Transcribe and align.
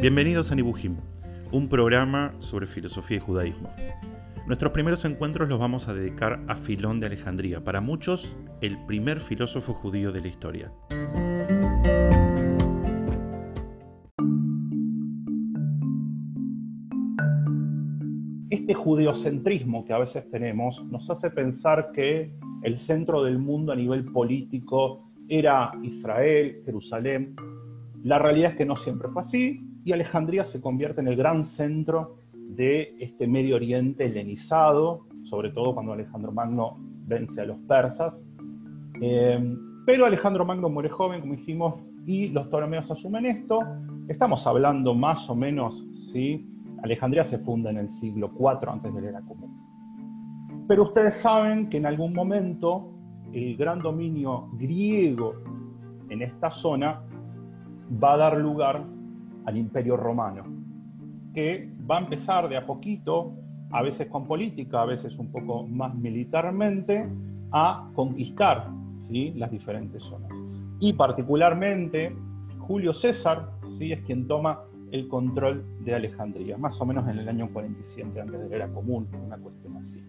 Bienvenidos 0.00 0.52
a 0.52 0.54
Nibujim, 0.54 0.94
un 1.50 1.68
programa 1.68 2.32
sobre 2.38 2.68
filosofía 2.68 3.16
y 3.16 3.20
judaísmo. 3.20 3.68
Nuestros 4.46 4.70
primeros 4.70 5.04
encuentros 5.04 5.48
los 5.48 5.58
vamos 5.58 5.88
a 5.88 5.92
dedicar 5.92 6.40
a 6.46 6.54
Filón 6.54 7.00
de 7.00 7.06
Alejandría, 7.06 7.64
para 7.64 7.80
muchos 7.80 8.38
el 8.60 8.78
primer 8.86 9.20
filósofo 9.20 9.74
judío 9.74 10.12
de 10.12 10.20
la 10.20 10.28
historia. 10.28 10.72
Este 18.50 18.74
judeocentrismo 18.74 19.84
que 19.84 19.94
a 19.94 19.98
veces 19.98 20.30
tenemos 20.30 20.80
nos 20.92 21.10
hace 21.10 21.28
pensar 21.30 21.90
que 21.90 22.32
el 22.62 22.78
centro 22.78 23.24
del 23.24 23.40
mundo 23.40 23.72
a 23.72 23.74
nivel 23.74 24.04
político 24.04 25.10
era 25.28 25.72
Israel, 25.82 26.62
Jerusalén. 26.64 27.34
La 28.04 28.20
realidad 28.20 28.52
es 28.52 28.58
que 28.58 28.64
no 28.64 28.76
siempre 28.76 29.08
fue 29.08 29.22
así 29.22 29.67
y 29.84 29.92
Alejandría 29.92 30.44
se 30.44 30.60
convierte 30.60 31.00
en 31.00 31.08
el 31.08 31.16
gran 31.16 31.44
centro 31.44 32.16
de 32.32 32.96
este 33.00 33.26
Medio 33.26 33.56
Oriente 33.56 34.06
helenizado, 34.06 35.06
sobre 35.24 35.50
todo 35.50 35.74
cuando 35.74 35.92
Alejandro 35.92 36.32
Magno 36.32 36.76
vence 37.06 37.40
a 37.40 37.44
los 37.44 37.58
persas. 37.60 38.24
Eh, 39.00 39.56
pero 39.86 40.06
Alejandro 40.06 40.44
Magno 40.44 40.68
muere 40.68 40.88
joven, 40.88 41.20
como 41.20 41.34
dijimos, 41.34 41.74
y 42.06 42.28
los 42.28 42.46
Ptolomeos 42.48 42.90
asumen 42.90 43.26
esto. 43.26 43.60
Estamos 44.08 44.46
hablando 44.46 44.94
más 44.94 45.28
o 45.28 45.34
menos, 45.34 45.84
¿sí? 46.12 46.46
Alejandría 46.82 47.24
se 47.24 47.38
funda 47.38 47.70
en 47.70 47.78
el 47.78 47.90
siglo 47.92 48.30
IV 48.38 48.70
antes 48.70 48.94
de 48.94 49.00
la 49.02 49.08
era 49.08 49.20
común. 49.22 50.64
Pero 50.66 50.84
ustedes 50.84 51.16
saben 51.16 51.68
que 51.68 51.78
en 51.78 51.86
algún 51.86 52.12
momento 52.12 52.92
el 53.32 53.56
gran 53.56 53.80
dominio 53.80 54.48
griego 54.52 55.34
en 56.08 56.22
esta 56.22 56.50
zona 56.50 57.02
va 58.02 58.14
a 58.14 58.16
dar 58.16 58.38
lugar 58.38 58.84
al 59.48 59.56
imperio 59.56 59.96
romano, 59.96 60.44
que 61.32 61.72
va 61.90 61.96
a 61.96 62.00
empezar 62.00 62.50
de 62.50 62.58
a 62.58 62.66
poquito, 62.66 63.32
a 63.70 63.82
veces 63.82 64.06
con 64.08 64.26
política, 64.26 64.82
a 64.82 64.84
veces 64.84 65.18
un 65.18 65.32
poco 65.32 65.66
más 65.66 65.94
militarmente, 65.94 67.08
a 67.50 67.88
conquistar 67.94 68.68
¿sí? 69.08 69.32
las 69.36 69.50
diferentes 69.50 70.02
zonas. 70.02 70.30
Y 70.80 70.92
particularmente 70.92 72.14
Julio 72.58 72.92
César 72.92 73.48
¿sí? 73.78 73.90
es 73.90 74.02
quien 74.02 74.28
toma 74.28 74.60
el 74.90 75.08
control 75.08 75.64
de 75.80 75.94
Alejandría, 75.94 76.58
más 76.58 76.78
o 76.78 76.84
menos 76.84 77.08
en 77.08 77.18
el 77.18 77.28
año 77.28 77.48
47 77.50 78.20
antes 78.20 78.40
de 78.40 78.48
la 78.50 78.56
era 78.56 78.68
común, 78.68 79.08
una 79.24 79.38
cuestión 79.38 79.78
así. 79.78 80.02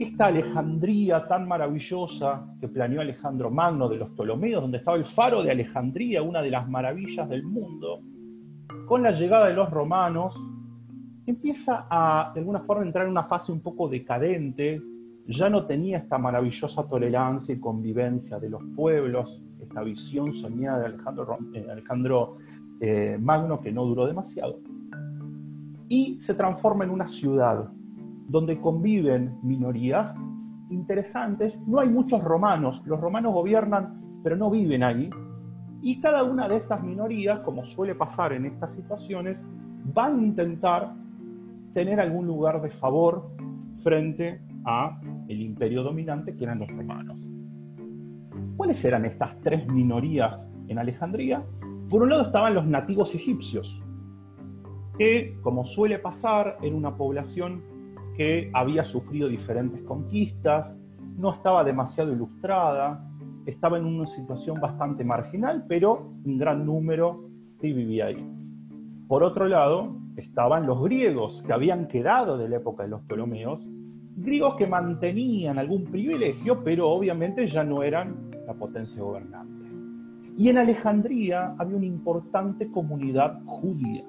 Esta 0.00 0.28
Alejandría 0.28 1.28
tan 1.28 1.46
maravillosa 1.46 2.56
que 2.58 2.68
planeó 2.68 3.02
Alejandro 3.02 3.50
Magno 3.50 3.86
de 3.86 3.98
los 3.98 4.08
Ptolomeos, 4.08 4.62
donde 4.62 4.78
estaba 4.78 4.96
el 4.96 5.04
faro 5.04 5.42
de 5.42 5.50
Alejandría, 5.50 6.22
una 6.22 6.40
de 6.40 6.48
las 6.50 6.66
maravillas 6.66 7.28
del 7.28 7.42
mundo, 7.42 8.00
con 8.86 9.02
la 9.02 9.10
llegada 9.10 9.48
de 9.48 9.52
los 9.52 9.68
romanos, 9.68 10.34
empieza 11.26 11.86
a, 11.90 12.32
de 12.32 12.40
alguna 12.40 12.60
forma, 12.60 12.82
entrar 12.82 13.04
en 13.04 13.10
una 13.10 13.24
fase 13.24 13.52
un 13.52 13.60
poco 13.60 13.90
decadente, 13.90 14.80
ya 15.26 15.50
no 15.50 15.66
tenía 15.66 15.98
esta 15.98 16.16
maravillosa 16.16 16.88
tolerancia 16.88 17.54
y 17.54 17.60
convivencia 17.60 18.38
de 18.38 18.48
los 18.48 18.62
pueblos, 18.74 19.42
esta 19.60 19.82
visión 19.82 20.32
soñada 20.32 20.78
de 20.78 20.86
Alejandro, 21.72 22.38
eh, 22.80 23.14
eh, 23.14 23.18
Magno 23.20 23.60
que 23.60 23.70
no 23.70 23.84
duró 23.84 24.06
demasiado. 24.06 24.60
Y 25.90 26.18
se 26.22 26.32
transforma 26.32 26.84
en 26.84 26.90
una 26.90 27.06
ciudad 27.06 27.70
donde 28.30 28.60
conviven 28.60 29.38
minorías 29.42 30.14
interesantes. 30.70 31.52
No 31.66 31.80
hay 31.80 31.88
muchos 31.88 32.22
romanos, 32.22 32.80
los 32.86 33.00
romanos 33.00 33.34
gobiernan, 33.34 34.20
pero 34.22 34.36
no 34.36 34.50
viven 34.50 34.84
ahí. 34.84 35.10
Y 35.82 36.00
cada 36.00 36.22
una 36.22 36.48
de 36.48 36.58
estas 36.58 36.82
minorías, 36.82 37.40
como 37.40 37.64
suele 37.64 37.94
pasar 37.94 38.32
en 38.32 38.46
estas 38.46 38.72
situaciones, 38.72 39.42
van 39.92 40.20
a 40.20 40.22
intentar 40.22 40.92
tener 41.74 41.98
algún 41.98 42.26
lugar 42.26 42.62
de 42.62 42.70
favor 42.70 43.30
frente 43.82 44.40
a 44.64 45.00
el 45.28 45.40
imperio 45.40 45.82
dominante 45.82 46.36
que 46.36 46.44
eran 46.44 46.60
los 46.60 46.68
romanos. 46.68 47.26
¿Cuáles 48.56 48.84
eran 48.84 49.06
estas 49.06 49.40
tres 49.40 49.66
minorías 49.66 50.48
en 50.68 50.78
Alejandría? 50.78 51.42
Por 51.88 52.02
un 52.02 52.10
lado 52.10 52.26
estaban 52.26 52.54
los 52.54 52.66
nativos 52.66 53.12
egipcios, 53.14 53.80
que, 54.98 55.36
como 55.42 55.64
suele 55.64 55.98
pasar, 55.98 56.58
en 56.62 56.74
una 56.74 56.94
población 56.94 57.62
que 58.20 58.50
había 58.52 58.84
sufrido 58.84 59.30
diferentes 59.30 59.80
conquistas, 59.84 60.76
no 61.16 61.32
estaba 61.32 61.64
demasiado 61.64 62.12
ilustrada, 62.12 63.02
estaba 63.46 63.78
en 63.78 63.86
una 63.86 64.06
situación 64.08 64.60
bastante 64.60 65.02
marginal, 65.04 65.64
pero 65.66 66.12
un 66.26 66.36
gran 66.36 66.66
número 66.66 67.30
sí 67.62 67.72
vivía 67.72 68.08
ahí. 68.08 68.22
Por 69.08 69.22
otro 69.22 69.48
lado, 69.48 69.96
estaban 70.16 70.66
los 70.66 70.82
griegos, 70.82 71.42
que 71.46 71.54
habían 71.54 71.88
quedado 71.88 72.36
de 72.36 72.50
la 72.50 72.56
época 72.56 72.82
de 72.82 72.90
los 72.90 73.00
Ptolomeos, 73.04 73.66
griegos 74.16 74.56
que 74.56 74.66
mantenían 74.66 75.58
algún 75.58 75.84
privilegio, 75.84 76.62
pero 76.62 76.90
obviamente 76.90 77.48
ya 77.48 77.64
no 77.64 77.82
eran 77.82 78.16
la 78.46 78.52
potencia 78.52 79.00
gobernante. 79.02 79.64
Y 80.36 80.50
en 80.50 80.58
Alejandría 80.58 81.54
había 81.56 81.78
una 81.78 81.86
importante 81.86 82.70
comunidad 82.70 83.40
judía. 83.46 84.04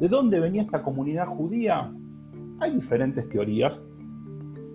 ¿De 0.00 0.08
dónde 0.08 0.40
venía 0.40 0.62
esta 0.62 0.82
comunidad 0.82 1.26
judía? 1.26 1.92
Hay 2.62 2.70
diferentes 2.70 3.28
teorías, 3.28 3.82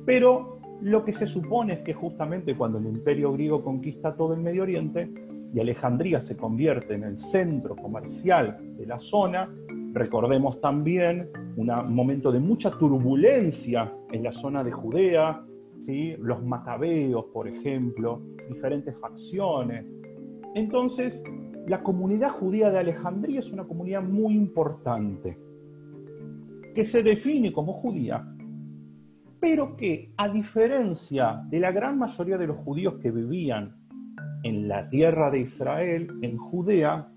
pero 0.06 0.60
lo 0.82 1.06
que 1.06 1.14
se 1.14 1.26
supone 1.26 1.72
es 1.76 1.80
que 1.84 1.94
justamente 1.94 2.54
cuando 2.54 2.80
el 2.80 2.86
imperio 2.86 3.32
griego 3.32 3.64
conquista 3.64 4.14
todo 4.14 4.34
el 4.34 4.42
Medio 4.42 4.64
Oriente 4.64 5.10
y 5.54 5.60
Alejandría 5.62 6.20
se 6.20 6.36
convierte 6.36 6.96
en 6.96 7.06
el 7.06 7.18
centro 7.18 7.78
comercial 7.78 8.58
de 8.78 8.86
la 8.86 9.00
zona, 9.00 9.50
recordemos 9.94 10.60
también 10.60 11.30
un 11.56 11.68
momento 11.96 12.30
de 12.30 12.42
mucha 12.42 12.72
turbulencia 12.72 13.94
en 14.12 14.22
la 14.22 14.34
zona 14.34 14.66
de 14.66 14.72
Judea, 14.74 15.46
¿sí? 15.86 16.14
los 16.20 16.44
macabeos, 16.44 17.28
por 17.34 17.48
ejemplo, 17.48 18.22
diferentes 18.50 18.98
facciones. 19.00 19.86
Entonces, 20.56 21.24
la 21.68 21.82
comunidad 21.82 22.32
judía 22.32 22.70
de 22.70 22.80
Alejandría 22.80 23.40
es 23.40 23.50
una 23.50 23.64
comunidad 23.64 24.04
muy 24.04 24.34
importante, 24.34 25.38
que 26.78 26.86
se 26.86 27.02
define 27.02 27.52
como 27.52 27.74
judía, 27.74 28.24
pero 29.40 29.76
que, 29.76 30.14
a 30.16 30.30
diferencia 30.30 31.42
de 31.50 31.60
la 31.60 31.72
gran 31.72 31.98
mayoría 31.98 32.38
de 32.38 32.46
los 32.46 32.58
judíos 32.58 33.00
que 33.02 33.10
vivían 33.10 33.76
en 34.44 34.68
la 34.68 34.88
tierra 34.88 35.32
de 35.32 35.40
Israel, 35.40 36.08
en 36.22 36.38
Judea, 36.38 37.10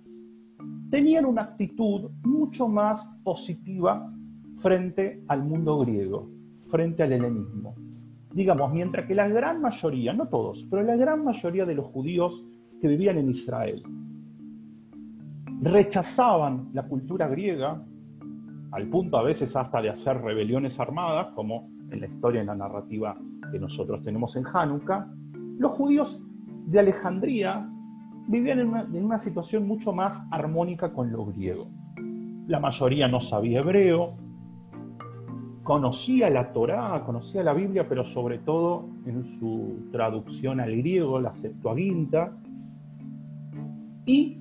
tenían 0.91 1.27
una 1.27 1.43
actitud 1.43 2.11
mucho 2.23 2.69
más 2.69 3.07
positiva 3.23 4.11
frente 4.63 5.23
al 5.29 5.43
mundo 5.43 5.79
griego, 5.81 6.31
frente 6.71 7.03
al 7.03 7.13
helenismo. 7.13 7.75
Digamos, 8.33 8.73
mientras 8.73 9.07
que 9.07 9.15
la 9.15 9.29
gran 9.29 9.61
mayoría, 9.61 10.15
no 10.15 10.27
todos, 10.29 10.67
pero 10.71 10.83
la 10.85 10.97
gran 10.97 11.23
mayoría 11.23 11.67
de 11.67 11.75
los 11.75 11.85
judíos 11.85 12.43
que 12.81 12.89
vivían 12.89 13.19
en 13.19 13.29
Israel 13.29 13.83
rechazaban 15.61 16.71
la 16.73 16.85
cultura 16.85 17.29
griega, 17.29 17.85
al 18.73 18.87
punto 18.89 19.19
a 19.19 19.23
veces 19.23 19.55
hasta 19.57 19.83
de 19.83 19.91
hacer 19.91 20.21
rebeliones 20.21 20.79
armadas, 20.79 21.29
como 21.35 21.69
en 21.91 22.01
la 22.01 22.07
historia 22.07 22.41
en 22.41 22.47
la 22.47 22.55
narrativa 22.55 23.17
que 23.51 23.59
nosotros 23.59 24.03
tenemos 24.03 24.37
en 24.37 24.45
Hanukkah, 24.47 25.09
los 25.59 25.73
judíos 25.73 26.23
de 26.67 26.79
Alejandría 26.79 27.69
vivían 28.29 28.61
en 28.61 28.69
una, 28.69 28.83
en 28.83 29.05
una 29.05 29.19
situación 29.19 29.67
mucho 29.67 29.93
más 29.93 30.23
armónica 30.31 30.93
con 30.93 31.11
lo 31.11 31.27
griego. 31.27 31.69
La 32.47 32.61
mayoría 32.61 33.09
no 33.09 33.21
sabía 33.21 33.61
hebreo, 33.61 34.15
conocía 35.63 36.31
la 36.31 36.53
Torá, 36.53 37.03
conocía 37.05 37.43
la 37.43 37.53
Biblia, 37.53 37.89
pero 37.89 38.05
sobre 38.05 38.39
todo 38.39 38.89
en 39.07 39.25
su 39.25 39.89
traducción 39.93 40.61
al 40.61 40.77
griego, 40.77 41.21
la 41.21 41.35
Septuaginta. 41.35 42.33
Y 44.07 44.40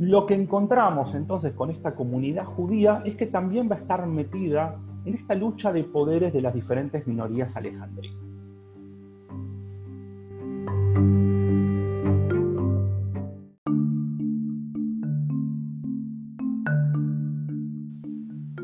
lo 0.00 0.24
que 0.24 0.32
encontramos 0.32 1.14
entonces 1.14 1.52
con 1.52 1.70
esta 1.70 1.94
comunidad 1.94 2.46
judía 2.46 3.02
es 3.04 3.16
que 3.16 3.26
también 3.26 3.70
va 3.70 3.76
a 3.76 3.80
estar 3.80 4.06
metida 4.06 4.78
en 5.04 5.12
esta 5.12 5.34
lucha 5.34 5.74
de 5.74 5.84
poderes 5.84 6.32
de 6.32 6.40
las 6.40 6.54
diferentes 6.54 7.06
minorías 7.06 7.54
alejandrinas. 7.54 8.16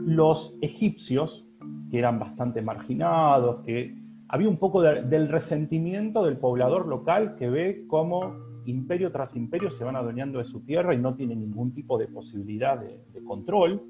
los 0.07 0.57
egipcios, 0.63 1.47
que 1.91 1.99
eran 1.99 2.19
bastante 2.19 2.63
marginados, 2.63 3.63
que 3.67 3.95
había 4.29 4.49
un 4.49 4.57
poco 4.57 4.81
del 4.81 5.29
resentimiento 5.29 6.25
del 6.25 6.39
poblador 6.39 6.87
local 6.87 7.37
que 7.37 7.51
ve 7.51 7.85
cómo 7.87 8.46
imperio 8.67 9.11
tras 9.13 9.35
imperio 9.37 9.71
se 9.71 9.85
van 9.85 9.97
adueñando 9.97 10.39
de 10.39 10.45
su 10.45 10.61
tierra 10.61 10.95
y 10.95 10.99
no 10.99 11.15
tienen 11.15 11.41
ningún 11.41 11.73
tipo 11.73 11.99
de 11.99 12.07
posibilidad 12.09 12.79
de, 12.81 13.23
control, 13.25 13.83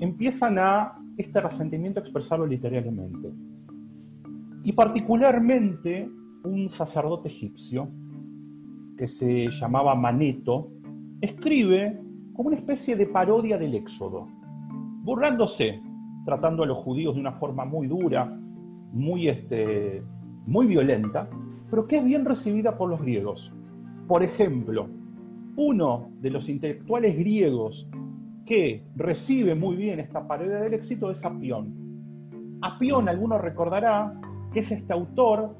empiezan 0.00 0.58
a 0.58 0.98
este 1.16 1.40
resentimiento 1.40 2.00
a 2.00 2.02
expresarlo 2.02 2.46
literalmente. 2.46 3.32
y 4.64 4.72
particularmente 4.72 6.10
un 6.44 6.68
sacerdote 6.70 7.28
egipcio 7.28 7.88
que 8.96 9.06
se 9.06 9.48
llamaba 9.50 9.94
Maneto, 9.94 10.70
escribe 11.20 12.00
como 12.32 12.48
una 12.48 12.58
especie 12.58 12.96
de 12.96 13.06
parodia 13.06 13.56
del 13.56 13.74
Éxodo, 13.74 14.28
burlándose, 15.02 15.80
tratando 16.24 16.64
a 16.64 16.66
los 16.66 16.78
judíos 16.78 17.14
de 17.14 17.20
una 17.20 17.32
forma 17.32 17.64
muy 17.64 17.86
dura, 17.86 18.26
muy, 18.92 19.28
este, 19.28 20.02
muy 20.46 20.66
violenta, 20.66 21.28
pero 21.70 21.86
que 21.86 21.98
es 21.98 22.04
bien 22.04 22.24
recibida 22.24 22.76
por 22.76 22.88
los 22.88 23.00
griegos. 23.00 23.52
Por 24.06 24.22
ejemplo, 24.22 24.88
uno 25.56 26.10
de 26.20 26.30
los 26.30 26.48
intelectuales 26.48 27.16
griegos 27.16 27.88
que 28.46 28.84
recibe 28.96 29.54
muy 29.54 29.76
bien 29.76 30.00
esta 30.00 30.26
parodia 30.26 30.56
del 30.60 30.74
éxito 30.74 31.10
es 31.10 31.22
Apión. 31.24 32.58
Apión, 32.62 33.08
alguno 33.08 33.38
recordará, 33.38 34.18
que 34.52 34.60
es 34.60 34.70
este 34.70 34.92
autor 34.92 35.56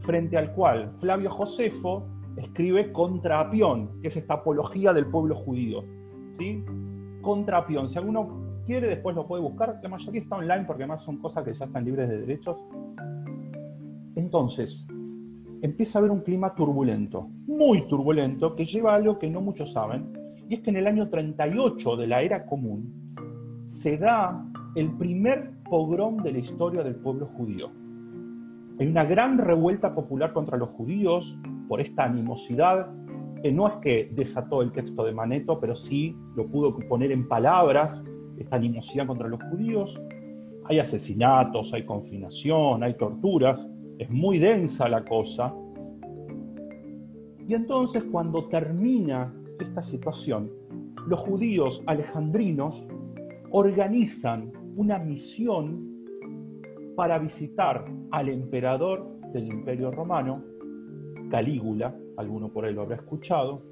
frente 0.00 0.36
al 0.36 0.52
cual 0.52 0.92
Flavio 1.00 1.30
Josefo 1.30 2.06
escribe 2.36 2.92
contra 2.92 3.40
Apión, 3.40 4.00
que 4.02 4.08
es 4.08 4.16
esta 4.16 4.34
apología 4.34 4.92
del 4.92 5.06
pueblo 5.06 5.34
judío. 5.36 5.82
¿sí? 6.36 6.62
Contra 7.22 7.58
Apión. 7.58 7.88
Si 7.88 7.98
alguno 7.98 8.62
quiere, 8.66 8.88
después 8.88 9.16
lo 9.16 9.26
puede 9.26 9.42
buscar. 9.42 9.80
La 9.82 9.88
mayoría 9.88 10.20
está 10.20 10.36
online 10.36 10.64
porque 10.66 10.82
además 10.82 11.02
son 11.04 11.18
cosas 11.18 11.44
que 11.44 11.54
ya 11.54 11.64
están 11.64 11.84
libres 11.84 12.08
de 12.08 12.18
derechos. 12.18 12.58
Entonces, 14.16 14.86
empieza 15.62 15.98
a 15.98 16.00
haber 16.00 16.10
un 16.10 16.20
clima 16.20 16.54
turbulento, 16.54 17.28
muy 17.46 17.86
turbulento, 17.88 18.54
que 18.54 18.66
lleva 18.66 18.92
a 18.92 18.96
algo 18.96 19.18
que 19.18 19.30
no 19.30 19.40
muchos 19.40 19.72
saben, 19.72 20.12
y 20.48 20.54
es 20.54 20.60
que 20.60 20.70
en 20.70 20.76
el 20.76 20.86
año 20.86 21.08
38 21.08 21.96
de 21.96 22.06
la 22.06 22.22
era 22.22 22.46
común 22.46 23.64
se 23.68 23.96
da 23.96 24.44
el 24.74 24.90
primer 24.92 25.50
pogrom 25.68 26.18
de 26.22 26.32
la 26.32 26.38
historia 26.38 26.82
del 26.82 26.96
pueblo 26.96 27.26
judío. 27.26 27.70
Hay 28.78 28.86
una 28.86 29.04
gran 29.04 29.38
revuelta 29.38 29.94
popular 29.94 30.32
contra 30.32 30.56
los 30.56 30.68
judíos 30.70 31.36
por 31.68 31.80
esta 31.80 32.04
animosidad, 32.04 32.88
que 33.42 33.50
no 33.50 33.68
es 33.68 33.74
que 33.76 34.10
desató 34.14 34.62
el 34.62 34.72
texto 34.72 35.04
de 35.04 35.12
Maneto, 35.12 35.58
pero 35.58 35.74
sí 35.76 36.16
lo 36.36 36.46
pudo 36.46 36.76
poner 36.88 37.10
en 37.10 37.26
palabras, 37.26 38.04
esta 38.38 38.56
animosidad 38.56 39.06
contra 39.06 39.28
los 39.28 39.42
judíos. 39.44 40.00
Hay 40.64 40.78
asesinatos, 40.78 41.72
hay 41.72 41.84
confinación, 41.84 42.82
hay 42.82 42.94
torturas, 42.94 43.66
es 43.98 44.10
muy 44.10 44.38
densa 44.38 44.88
la 44.88 45.04
cosa. 45.04 45.54
Y 47.48 47.54
entonces 47.54 48.04
cuando 48.10 48.46
termina 48.48 49.32
esta 49.58 49.82
situación, 49.82 50.50
los 51.06 51.20
judíos 51.20 51.82
alejandrinos 51.86 52.84
organizan 53.50 54.52
una 54.76 54.98
misión 54.98 55.94
para 56.96 57.18
visitar 57.18 57.84
al 58.10 58.28
emperador 58.28 59.06
del 59.32 59.46
Imperio 59.46 59.90
Romano, 59.90 60.42
Calígula, 61.30 61.94
alguno 62.16 62.48
por 62.48 62.64
ahí 62.64 62.74
lo 62.74 62.82
habrá 62.82 62.96
escuchado, 62.96 63.62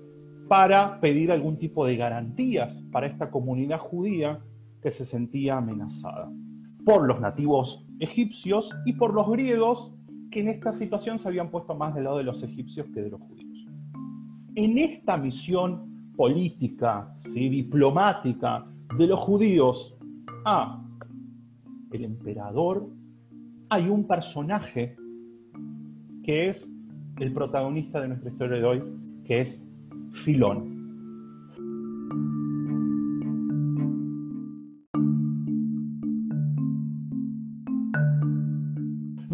para 0.49 1.01
pedir 1.01 1.33
algún 1.33 1.59
tipo 1.59 1.87
de 1.87 1.97
garantías 1.97 2.71
para 2.93 3.07
esta 3.07 3.31
comunidad 3.31 3.79
judía 3.79 4.41
que 4.83 4.91
se 4.91 5.07
sentía 5.07 5.57
amenazada 5.57 6.31
por 6.85 7.07
los 7.07 7.21
nativos 7.21 7.87
egipcios 7.99 8.69
y 8.85 8.93
por 8.93 9.15
los 9.15 9.31
griegos 9.31 9.94
que 10.35 10.41
en 10.41 10.49
esta 10.49 10.73
situación 10.73 11.21
se 11.21 11.29
habían 11.29 11.49
puesto 11.49 11.77
más 11.77 11.95
del 11.95 12.05
lado 12.05 12.19
de 12.19 12.25
los 12.25 12.43
egipcios 12.43 12.89
que 12.93 13.03
de 13.03 13.09
los 13.09 13.21
judíos. 13.21 13.69
En 14.57 14.79
esta 14.79 15.17
misión 15.17 16.13
política, 16.17 17.15
¿sí? 17.21 17.49
diplomática 17.49 18.67
de 18.99 19.07
los 19.07 19.21
judíos 19.21 19.97
a 20.45 20.83
el 21.93 22.05
emperador 22.05 22.85
hay 23.69 23.89
un 23.89 24.09
personaje 24.09 24.97
que 26.25 26.49
es 26.49 26.69
el 27.21 27.33
protagonista 27.33 28.01
de 28.01 28.09
nuestra 28.09 28.31
historia 28.31 28.57
de 28.57 28.65
hoy, 28.65 28.83
que 29.25 29.43
es 29.43 29.65
Filón. 30.25 30.74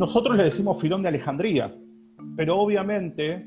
Nosotros 0.00 0.34
le 0.34 0.44
decimos 0.44 0.80
Filón 0.80 1.02
de 1.02 1.08
Alejandría, 1.08 1.74
pero 2.34 2.58
obviamente, 2.58 3.46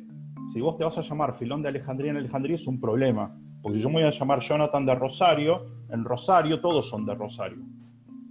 si 0.54 0.62
vos 0.62 0.78
te 0.78 0.84
vas 0.84 0.96
a 1.00 1.02
llamar 1.02 1.36
Filón 1.40 1.64
de 1.64 1.70
Alejandría 1.70 2.12
en 2.12 2.18
Alejandría 2.18 2.58
es 2.58 2.68
un 2.68 2.80
problema, 2.80 3.36
porque 3.64 3.80
yo 3.80 3.90
me 3.90 3.96
voy 3.96 4.04
a 4.04 4.12
llamar 4.12 4.40
Jonathan 4.40 4.86
de 4.86 4.94
Rosario, 4.94 5.66
en 5.90 6.04
Rosario 6.04 6.62
todos 6.62 6.88
son 6.88 7.08
de 7.08 7.16
Rosario. 7.16 7.58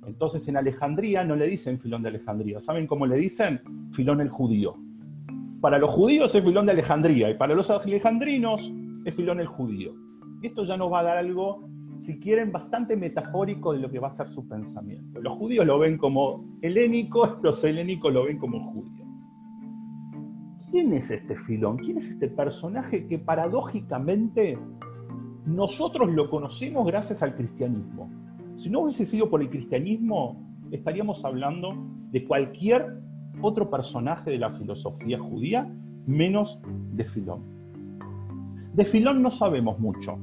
Entonces 0.06 0.46
en 0.46 0.56
Alejandría 0.56 1.24
no 1.24 1.34
le 1.34 1.48
dicen 1.48 1.80
Filón 1.80 2.04
de 2.04 2.10
Alejandría. 2.10 2.60
¿Saben 2.60 2.86
cómo 2.86 3.06
le 3.06 3.16
dicen? 3.16 3.60
Filón 3.90 4.20
el 4.20 4.28
judío. 4.28 4.76
Para 5.60 5.78
los 5.78 5.90
judíos 5.90 6.32
es 6.32 6.44
Filón 6.44 6.66
de 6.66 6.72
Alejandría 6.72 7.28
y 7.28 7.34
para 7.34 7.56
los 7.56 7.70
alejandrinos 7.70 8.72
es 9.04 9.16
Filón 9.16 9.40
el 9.40 9.48
judío. 9.48 9.94
Y 10.40 10.46
esto 10.46 10.62
ya 10.64 10.76
nos 10.76 10.92
va 10.92 11.00
a 11.00 11.02
dar 11.02 11.16
algo, 11.16 11.68
si 12.04 12.18
quieren, 12.18 12.50
bastante 12.50 12.96
metafórico 12.96 13.72
de 13.72 13.78
lo 13.78 13.90
que 13.90 13.98
va 13.98 14.08
a 14.08 14.16
ser 14.16 14.28
su 14.30 14.46
pensamiento. 14.48 15.20
Los 15.20 15.38
judíos 15.38 15.66
lo 15.66 15.78
ven 15.78 15.98
como 15.98 16.44
helénico, 16.60 17.38
los 17.42 17.62
helénicos 17.62 18.12
lo 18.12 18.24
ven 18.24 18.38
como 18.38 18.72
judío. 18.72 19.04
¿Quién 20.70 20.92
es 20.94 21.10
este 21.10 21.36
Filón? 21.36 21.76
¿Quién 21.76 21.98
es 21.98 22.10
este 22.10 22.28
personaje 22.28 23.06
que 23.06 23.18
paradójicamente 23.18 24.58
nosotros 25.44 26.10
lo 26.12 26.30
conocemos 26.30 26.86
gracias 26.86 27.22
al 27.22 27.36
cristianismo? 27.36 28.10
Si 28.56 28.70
no 28.70 28.80
hubiese 28.80 29.06
sido 29.06 29.28
por 29.28 29.42
el 29.42 29.50
cristianismo, 29.50 30.40
estaríamos 30.70 31.24
hablando 31.24 31.74
de 32.10 32.24
cualquier 32.24 32.86
otro 33.42 33.68
personaje 33.70 34.30
de 34.30 34.38
la 34.38 34.50
filosofía 34.52 35.18
judía, 35.18 35.70
menos 36.06 36.60
de 36.92 37.04
Filón. 37.04 37.42
De 38.72 38.84
Filón 38.86 39.22
no 39.22 39.30
sabemos 39.30 39.78
mucho, 39.78 40.18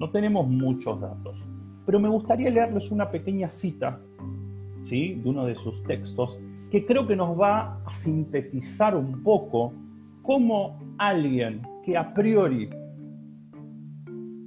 no 0.00 0.10
tenemos 0.10 0.48
muchos 0.48 0.98
datos, 0.98 1.36
pero 1.84 2.00
me 2.00 2.08
gustaría 2.08 2.50
leerles 2.50 2.90
una 2.90 3.10
pequeña 3.10 3.50
cita 3.50 4.00
¿sí? 4.84 5.14
de 5.14 5.28
uno 5.28 5.44
de 5.44 5.54
sus 5.56 5.82
textos 5.84 6.40
que 6.70 6.86
creo 6.86 7.06
que 7.06 7.14
nos 7.14 7.38
va 7.38 7.82
a 7.84 7.94
sintetizar 7.96 8.96
un 8.96 9.22
poco 9.22 9.74
cómo 10.22 10.78
alguien 10.96 11.60
que 11.84 11.98
a 11.98 12.14
priori 12.14 12.70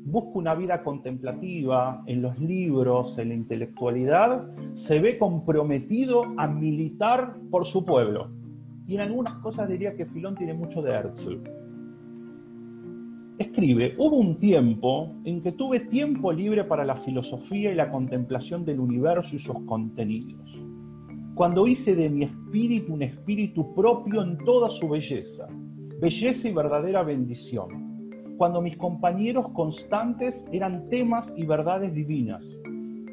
busca 0.05 0.31
una 0.33 0.55
vida 0.55 0.83
contemplativa 0.83 2.01
en 2.07 2.23
los 2.23 2.39
libros, 2.39 3.17
en 3.19 3.29
la 3.29 3.35
intelectualidad, 3.35 4.47
se 4.73 4.99
ve 4.99 5.19
comprometido 5.19 6.23
a 6.38 6.47
militar 6.47 7.35
por 7.51 7.67
su 7.67 7.85
pueblo. 7.85 8.30
Y 8.87 8.95
en 8.95 9.01
algunas 9.01 9.35
cosas 9.35 9.69
diría 9.69 9.95
que 9.95 10.06
Filón 10.07 10.35
tiene 10.35 10.54
mucho 10.54 10.81
de 10.81 10.92
Herzl. 10.92 11.62
Hubo 13.97 14.17
un 14.17 14.39
tiempo 14.39 15.13
en 15.23 15.41
que 15.41 15.53
tuve 15.53 15.79
tiempo 15.79 16.33
libre 16.33 16.65
para 16.65 16.83
la 16.83 16.97
filosofía 16.97 17.71
y 17.71 17.75
la 17.75 17.89
contemplación 17.91 18.65
del 18.65 18.81
universo 18.81 19.35
y 19.35 19.39
sus 19.39 19.57
contenidos, 19.65 20.49
cuando 21.33 21.65
hice 21.65 21.95
de 21.95 22.09
mi 22.09 22.25
espíritu 22.25 22.93
un 22.93 23.03
espíritu 23.03 23.73
propio 23.73 24.21
en 24.21 24.37
toda 24.39 24.69
su 24.69 24.89
belleza, 24.89 25.47
belleza 26.01 26.49
y 26.49 26.51
verdadera 26.51 27.03
bendición 27.03 27.83
cuando 28.37 28.61
mis 28.61 28.75
compañeros 28.77 29.47
constantes 29.49 30.45
eran 30.51 30.89
temas 30.89 31.31
y 31.37 31.45
verdades 31.45 31.93
divinas, 31.93 32.43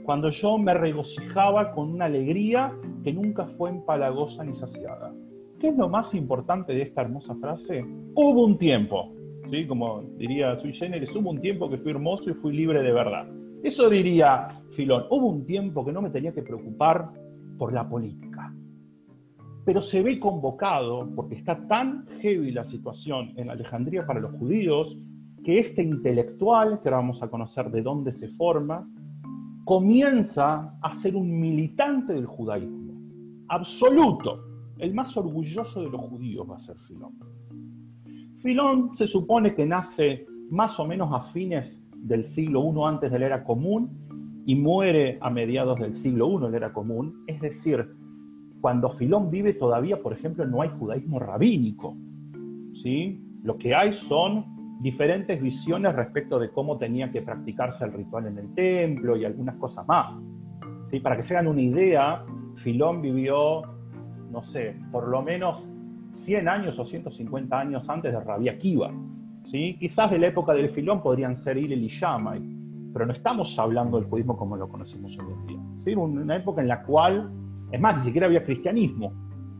cuando 0.04 0.30
yo 0.30 0.59
me 0.59 0.75
regocijaba 0.75 1.73
con 1.73 1.92
una 1.92 2.07
alegría 2.07 2.73
que 3.04 3.12
nunca 3.12 3.47
fue 3.57 3.71
empalagosa 3.71 4.42
ni 4.45 4.57
saciada. 4.57 5.14
¿Qué 5.61 5.69
es 5.69 5.76
lo 5.76 5.88
más 5.88 6.14
importante 6.14 6.73
de 6.73 6.83
esta 6.83 7.02
hermosa 7.02 7.35
frase? 7.37 7.85
Hubo 8.14 8.45
un 8.45 8.59
tiempo, 8.59 9.12
¿sí? 9.50 9.66
como 9.66 10.02
diría 10.16 10.59
Sui 10.61 10.73
Generis, 10.73 11.11
hubo 11.14 11.30
un 11.30 11.40
tiempo 11.40 11.69
que 11.69 11.78
fui 11.78 11.90
hermoso 11.90 12.30
y 12.30 12.35
fui 12.35 12.52
libre 12.52 12.83
de 12.83 12.92
verdad. 12.92 13.26
Eso 13.62 13.88
diría 13.90 14.49
Filón, 14.75 15.04
hubo 15.11 15.28
un 15.28 15.45
tiempo 15.45 15.85
que 15.85 15.92
no 15.92 16.00
me 16.00 16.11
tenía 16.11 16.33
que 16.33 16.42
preocupar 16.42 17.11
por 17.59 17.73
la 17.73 17.88
política. 17.88 18.54
Pero 19.64 19.83
se 19.83 20.02
ve 20.02 20.19
convocado, 20.19 21.09
porque 21.14 21.35
está 21.35 21.66
tan 21.66 22.07
heavy 22.21 22.50
la 22.52 22.64
situación 22.64 23.35
en 23.37 23.50
Alejandría 23.50 24.07
para 24.07 24.21
los 24.21 24.33
judíos, 24.38 24.97
que 25.45 25.59
este 25.59 25.83
intelectual, 25.83 26.80
que 26.80 26.88
ahora 26.88 26.99
vamos 26.99 27.23
a 27.23 27.28
conocer 27.28 27.71
de 27.71 27.83
dónde 27.83 28.12
se 28.12 28.28
forma, 28.28 28.88
comienza 29.64 30.78
a 30.80 30.95
ser 30.97 31.14
un 31.16 31.38
militante 31.38 32.12
del 32.12 32.26
judaísmo, 32.26 32.95
absoluto. 33.49 34.47
El 34.78 34.95
más 34.95 35.14
orgulloso 35.16 35.83
de 35.83 35.90
los 35.90 36.00
judíos 36.00 36.50
va 36.50 36.57
a 36.57 36.61
ser 36.61 36.76
Filón. 36.88 37.12
Filón 38.43 38.97
se 38.97 39.07
supone 39.07 39.55
que 39.55 39.67
nace 39.67 40.27
más 40.51 40.79
o 40.81 40.87
menos 40.87 41.13
a 41.13 41.31
fines 41.33 41.79
del 41.95 42.25
siglo 42.25 42.65
I 42.65 42.89
antes 42.89 43.11
de 43.11 43.19
la 43.19 43.27
era 43.27 43.45
común 43.45 43.91
y 44.47 44.55
muere 44.55 45.19
a 45.21 45.31
mediados 45.31 45.79
del 45.79 45.95
siglo 45.95 46.31
I 46.31 46.45
de 46.45 46.51
la 46.51 46.57
era 46.57 46.73
común. 46.73 47.23
Es 47.27 47.41
decir, 47.41 47.87
cuando 48.61 48.91
Filón 48.91 49.31
vive 49.31 49.55
todavía, 49.55 50.03
por 50.03 50.13
ejemplo, 50.13 50.47
no 50.47 50.63
hay 50.63 50.71
judaísmo 50.71 51.19
rabínico. 51.19 51.97
¿sí? 52.83 53.23
Lo 53.43 53.59
que 53.59 53.75
hay 53.75 53.93
son 53.93 54.47
diferentes 54.81 55.41
visiones 55.41 55.95
respecto 55.95 56.39
de 56.39 56.51
cómo 56.51 56.79
tenía 56.79 57.11
que 57.11 57.21
practicarse 57.21 57.85
el 57.85 57.93
ritual 57.93 58.27
en 58.27 58.39
el 58.39 58.55
templo 58.55 59.17
y 59.17 59.25
algunas 59.27 59.57
cosas 59.57 59.87
más. 59.87 60.15
¿Sí? 60.89 61.01
Para 61.01 61.17
que 61.17 61.23
se 61.23 61.35
hagan 61.35 61.49
una 61.49 61.61
idea, 61.61 62.25
Filón 62.57 63.03
vivió 63.03 63.63
no 64.31 64.43
sé, 64.45 64.77
por 64.93 65.09
lo 65.09 65.23
menos 65.23 65.67
100 66.31 66.49
años 66.49 66.79
o 66.79 66.85
150 66.85 67.59
años 67.59 67.89
antes 67.89 68.13
de 68.13 68.21
Rabia 68.21 68.57
Kiva. 68.57 68.93
¿sí? 69.51 69.77
Quizás 69.81 70.13
de 70.13 70.19
la 70.21 70.29
época 70.29 70.53
del 70.53 70.71
Filón 70.71 71.03
podrían 71.03 71.37
ser 71.39 71.57
Hillel 71.57 71.83
y 71.83 71.89
Shammai, 71.89 72.41
pero 72.93 73.05
no 73.05 73.13
estamos 73.13 73.59
hablando 73.59 73.99
del 73.99 74.09
judismo 74.09 74.37
como 74.37 74.57
lo 74.57 74.69
conocemos 74.69 75.19
hoy 75.19 75.33
en 75.33 75.47
día. 75.49 75.59
¿sí? 75.85 75.93
Una 75.97 76.37
época 76.37 76.61
en 76.61 76.69
la 76.69 76.85
cual, 76.85 77.33
es 77.73 77.81
más, 77.81 77.97
ni 77.97 78.05
siquiera 78.05 78.29
había 78.29 78.45
cristianismo, 78.45 79.13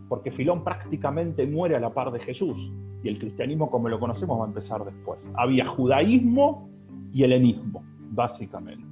porque 0.09 0.31
Filón 0.31 0.63
prácticamente 0.63 1.45
muere 1.45 1.75
a 1.75 1.81
la 1.81 1.91
par 1.91 2.13
de 2.13 2.21
Jesús, 2.21 2.73
y 3.03 3.09
el 3.09 3.19
cristianismo 3.19 3.69
como 3.69 3.89
lo 3.89 3.99
conocemos 3.99 4.39
va 4.39 4.45
a 4.45 4.49
empezar 4.49 4.85
después. 4.85 5.29
Había 5.35 5.67
judaísmo 5.67 6.71
y 7.13 7.25
helenismo, 7.25 7.83
básicamente. 8.13 8.90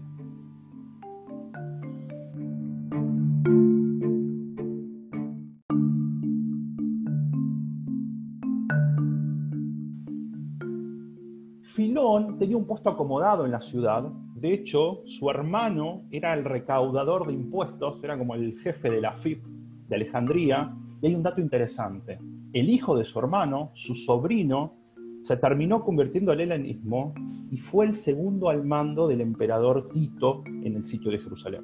Tenía 12.38 12.57
un 12.57 12.66
puesto 12.66 12.90
acomodado 12.90 13.45
en 13.45 13.50
la 13.50 13.61
ciudad. 13.61 14.04
De 14.35 14.52
hecho, 14.52 15.02
su 15.07 15.28
hermano 15.30 16.02
era 16.11 16.35
el 16.35 16.45
recaudador 16.45 17.26
de 17.26 17.35
impuestos, 17.35 18.02
era 18.02 18.16
como 18.16 18.35
el 18.35 18.59
jefe 18.61 18.90
de 18.90 19.00
la 19.00 19.12
FIP 19.12 19.45
de 19.88 19.97
Alejandría. 19.97 20.75
Y 21.02 21.07
hay 21.07 21.14
un 21.14 21.23
dato 21.23 21.40
interesante. 21.40 22.18
El 22.52 22.71
hijo 22.71 22.97
de 22.97 23.04
su 23.04 23.18
hermano, 23.18 23.71
su 23.75 23.95
sobrino, 23.95 24.75
se 25.23 25.37
terminó 25.37 25.85
convirtiendo 25.85 26.33
al 26.33 26.40
helenismo 26.40 27.12
y 27.50 27.59
fue 27.59 27.87
el 27.87 27.97
segundo 27.97 28.49
al 28.49 28.64
mando 28.64 29.09
del 29.09 29.21
emperador 29.21 29.88
Tito 29.92 30.42
en 30.47 30.76
el 30.76 30.85
sitio 30.87 31.11
de 31.11 31.18
Jerusalén. 31.18 31.62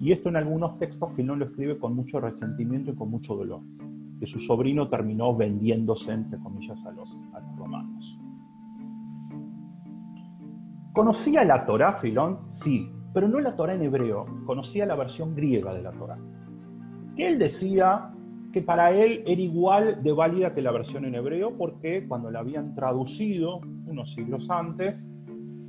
Y 0.00 0.12
esto 0.12 0.28
en 0.28 0.36
algunos 0.36 0.78
textos 0.78 1.12
Filón 1.14 1.40
lo 1.40 1.44
escribe 1.44 1.78
con 1.78 1.94
mucho 1.94 2.20
resentimiento 2.20 2.90
y 2.90 2.94
con 2.94 3.10
mucho 3.10 3.34
dolor, 3.34 3.60
que 4.20 4.26
su 4.26 4.38
sobrino 4.40 4.88
terminó 4.88 5.34
vendiéndose, 5.36 6.12
entre 6.12 6.38
comillas, 6.38 6.84
a 6.84 6.92
los, 6.92 7.08
a 7.34 7.40
los 7.40 7.56
romanos. 7.56 7.77
¿Conocía 10.98 11.44
la 11.44 11.64
Torá 11.64 11.92
Filón? 11.92 12.38
Sí, 12.50 12.90
pero 13.14 13.28
no 13.28 13.38
la 13.38 13.54
Torá 13.54 13.72
en 13.72 13.82
hebreo, 13.82 14.26
conocía 14.44 14.84
la 14.84 14.96
versión 14.96 15.32
griega 15.32 15.72
de 15.72 15.80
la 15.80 15.92
Torá. 15.92 16.18
Que 17.14 17.28
él 17.28 17.38
decía 17.38 18.10
que 18.52 18.62
para 18.62 18.90
él 18.90 19.22
era 19.24 19.40
igual 19.40 20.02
de 20.02 20.12
válida 20.12 20.56
que 20.56 20.60
la 20.60 20.72
versión 20.72 21.04
en 21.04 21.14
hebreo 21.14 21.56
porque 21.56 22.04
cuando 22.08 22.32
la 22.32 22.40
habían 22.40 22.74
traducido 22.74 23.60
unos 23.86 24.12
siglos 24.12 24.50
antes, 24.50 25.00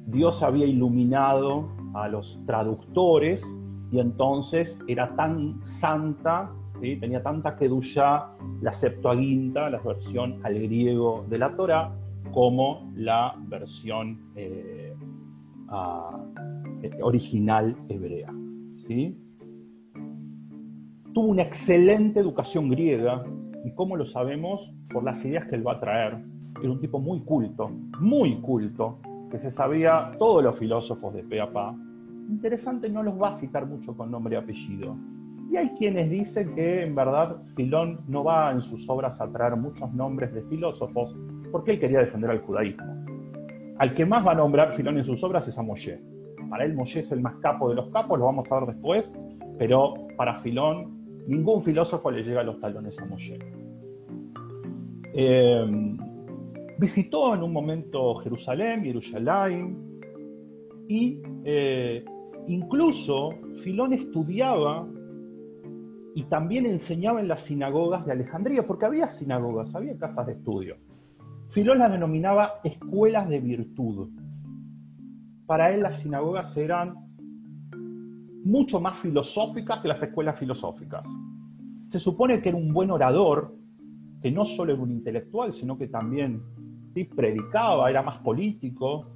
Dios 0.07 0.41
había 0.41 0.65
iluminado 0.65 1.69
a 1.93 2.07
los 2.07 2.41
traductores 2.47 3.45
y 3.91 3.99
entonces 3.99 4.79
era 4.87 5.15
tan 5.15 5.61
santa, 5.79 6.49
tenía 6.81 7.21
tanta 7.21 7.55
kedushá 7.55 8.29
la 8.63 8.73
Septuaginta, 8.73 9.69
la 9.69 9.77
versión 9.77 10.39
al 10.41 10.55
griego 10.55 11.23
de 11.29 11.37
la 11.37 11.55
Torah, 11.55 11.91
como 12.33 12.91
la 12.95 13.35
versión 13.47 14.31
eh, 14.35 14.88
original 17.01 17.75
hebrea. 17.89 18.33
¿sí? 18.87 19.17
Tuvo 21.13 21.27
una 21.27 21.43
excelente 21.43 22.19
educación 22.19 22.69
griega 22.69 23.23
y 23.65 23.71
como 23.71 23.95
lo 23.95 24.05
sabemos 24.05 24.71
por 24.89 25.03
las 25.03 25.23
ideas 25.25 25.45
que 25.47 25.55
él 25.55 25.65
va 25.65 25.73
a 25.73 25.79
traer. 25.79 26.17
Era 26.61 26.71
un 26.71 26.79
tipo 26.79 26.99
muy 26.99 27.21
culto, 27.21 27.69
muy 27.99 28.39
culto, 28.41 28.99
que 29.31 29.39
se 29.39 29.51
sabía 29.51 30.11
todos 30.17 30.43
los 30.43 30.57
filósofos 30.57 31.13
de 31.13 31.23
pe. 31.23 31.39
Interesante, 32.29 32.89
no 32.89 33.03
los 33.03 33.19
va 33.19 33.29
a 33.29 33.35
citar 33.37 33.65
mucho 33.65 33.95
con 33.95 34.11
nombre 34.11 34.35
y 34.35 34.37
apellido. 34.37 34.95
Y 35.51 35.57
hay 35.57 35.69
quienes 35.69 36.09
dicen 36.11 36.53
que 36.53 36.83
en 36.83 36.93
verdad 36.93 37.37
Filón 37.55 38.01
no 38.07 38.23
va 38.23 38.51
en 38.51 38.61
sus 38.61 38.87
obras 38.87 39.19
a 39.19 39.27
traer 39.31 39.55
muchos 39.55 39.91
nombres 39.93 40.31
de 40.33 40.43
filósofos 40.43 41.15
porque 41.51 41.71
él 41.71 41.79
quería 41.79 41.99
defender 41.99 42.29
al 42.29 42.39
judaísmo. 42.41 42.98
Al 43.79 43.95
que 43.95 44.05
más 44.05 44.25
va 44.25 44.33
a 44.33 44.35
nombrar 44.35 44.75
Filón 44.75 44.97
en 44.97 45.05
sus 45.05 45.23
obras 45.23 45.47
es 45.47 45.57
a 45.57 45.61
Moshe. 45.61 45.99
Para 46.49 46.65
él 46.65 46.73
Moshe 46.73 46.99
es 46.99 47.11
el 47.11 47.21
más 47.21 47.35
capo 47.37 47.69
de 47.69 47.75
los 47.75 47.89
capos, 47.89 48.19
lo 48.19 48.25
vamos 48.25 48.51
a 48.51 48.59
ver 48.59 48.73
después, 48.73 49.11
pero 49.57 49.93
para 50.15 50.41
Filón 50.41 50.99
Ningún 51.29 51.63
filósofo 51.63 52.09
le 52.09 52.23
llega 52.23 52.41
a 52.41 52.43
los 52.43 52.59
talones 52.59 52.97
a 52.97 53.05
Moshe. 53.05 53.37
Eh, 55.13 55.95
visitó 56.79 57.35
en 57.35 57.43
un 57.43 57.53
momento 57.53 58.15
Jerusalén, 58.15 58.83
Jerusalén, 58.83 60.01
y 60.87 61.21
eh, 61.43 62.03
incluso 62.47 63.29
Filón 63.63 63.93
estudiaba 63.93 64.87
y 66.15 66.23
también 66.23 66.65
enseñaba 66.65 67.19
en 67.19 67.27
las 67.27 67.43
sinagogas 67.43 68.07
de 68.07 68.13
Alejandría, 68.13 68.65
porque 68.65 68.87
había 68.87 69.07
sinagogas, 69.07 69.75
había 69.75 69.95
casas 69.99 70.25
de 70.25 70.33
estudio. 70.33 70.77
Filón 71.51 71.79
las 71.79 71.91
denominaba 71.91 72.59
escuelas 72.63 73.27
de 73.27 73.39
virtud. 73.39 74.09
Para 75.45 75.73
él 75.73 75.81
las 75.81 75.99
sinagogas 75.99 76.55
eran 76.55 76.95
mucho 78.43 78.79
más 78.79 78.99
filosóficas 78.99 79.81
que 79.81 79.87
las 79.87 80.01
escuelas 80.01 80.37
filosóficas. 80.37 81.03
Se 81.89 81.99
supone 81.99 82.41
que 82.41 82.49
era 82.49 82.57
un 82.57 82.71
buen 82.71 82.91
orador, 82.91 83.55
que 84.21 84.31
no 84.31 84.45
solo 84.45 84.73
era 84.73 84.81
un 84.81 84.91
intelectual, 84.91 85.53
sino 85.53 85.77
que 85.77 85.87
también 85.87 86.41
predicaba, 87.15 87.89
era 87.89 88.01
más 88.01 88.19
político. 88.19 89.07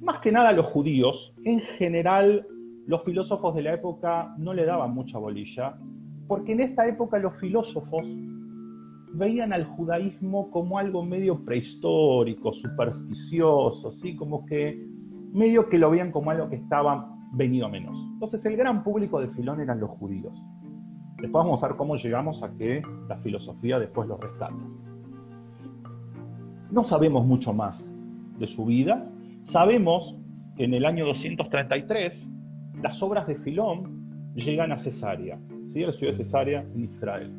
Más 0.00 0.20
que 0.20 0.32
nada 0.32 0.52
los 0.52 0.66
judíos, 0.66 1.32
en 1.44 1.60
general 1.78 2.46
los 2.86 3.02
filósofos 3.04 3.54
de 3.54 3.62
la 3.62 3.74
época 3.74 4.34
no 4.38 4.52
le 4.54 4.64
daban 4.64 4.94
mucha 4.94 5.18
bolilla, 5.18 5.76
porque 6.26 6.52
en 6.52 6.60
esta 6.60 6.86
época 6.86 7.18
los 7.18 7.36
filósofos 7.38 8.04
veían 9.14 9.52
al 9.52 9.64
judaísmo 9.64 10.50
como 10.50 10.78
algo 10.78 11.04
medio 11.04 11.44
prehistórico, 11.44 12.52
supersticioso, 12.52 13.92
¿sí? 13.92 14.16
como 14.16 14.46
que 14.46 14.86
medio 15.32 15.68
que 15.68 15.78
lo 15.78 15.90
veían 15.90 16.12
como 16.12 16.30
algo 16.30 16.48
que 16.48 16.56
estaba 16.56 17.12
venido 17.32 17.68
menos. 17.68 17.96
Entonces 18.14 18.44
el 18.46 18.56
gran 18.56 18.82
público 18.82 19.20
de 19.20 19.28
Filón 19.28 19.60
eran 19.60 19.80
los 19.80 19.90
judíos. 19.90 20.34
Después 21.16 21.44
vamos 21.44 21.62
a 21.62 21.68
ver 21.68 21.76
cómo 21.76 21.96
llegamos 21.96 22.42
a 22.42 22.50
que 22.56 22.82
la 23.08 23.16
filosofía 23.18 23.78
después 23.78 24.08
lo 24.08 24.16
rescata. 24.16 24.56
No 26.70 26.84
sabemos 26.84 27.26
mucho 27.26 27.52
más 27.52 27.92
de 28.38 28.46
su 28.46 28.64
vida. 28.64 29.10
Sabemos 29.42 30.16
que 30.56 30.64
en 30.64 30.74
el 30.74 30.86
año 30.86 31.04
233 31.04 32.30
las 32.82 33.02
obras 33.02 33.26
de 33.26 33.36
Filón 33.36 34.32
llegan 34.34 34.72
a 34.72 34.78
Cesarea, 34.78 35.38
¿sí? 35.68 35.80
la 35.80 35.92
ciudad 35.92 36.12
de 36.12 36.24
Cesarea 36.24 36.60
en 36.74 36.84
Israel. 36.84 37.38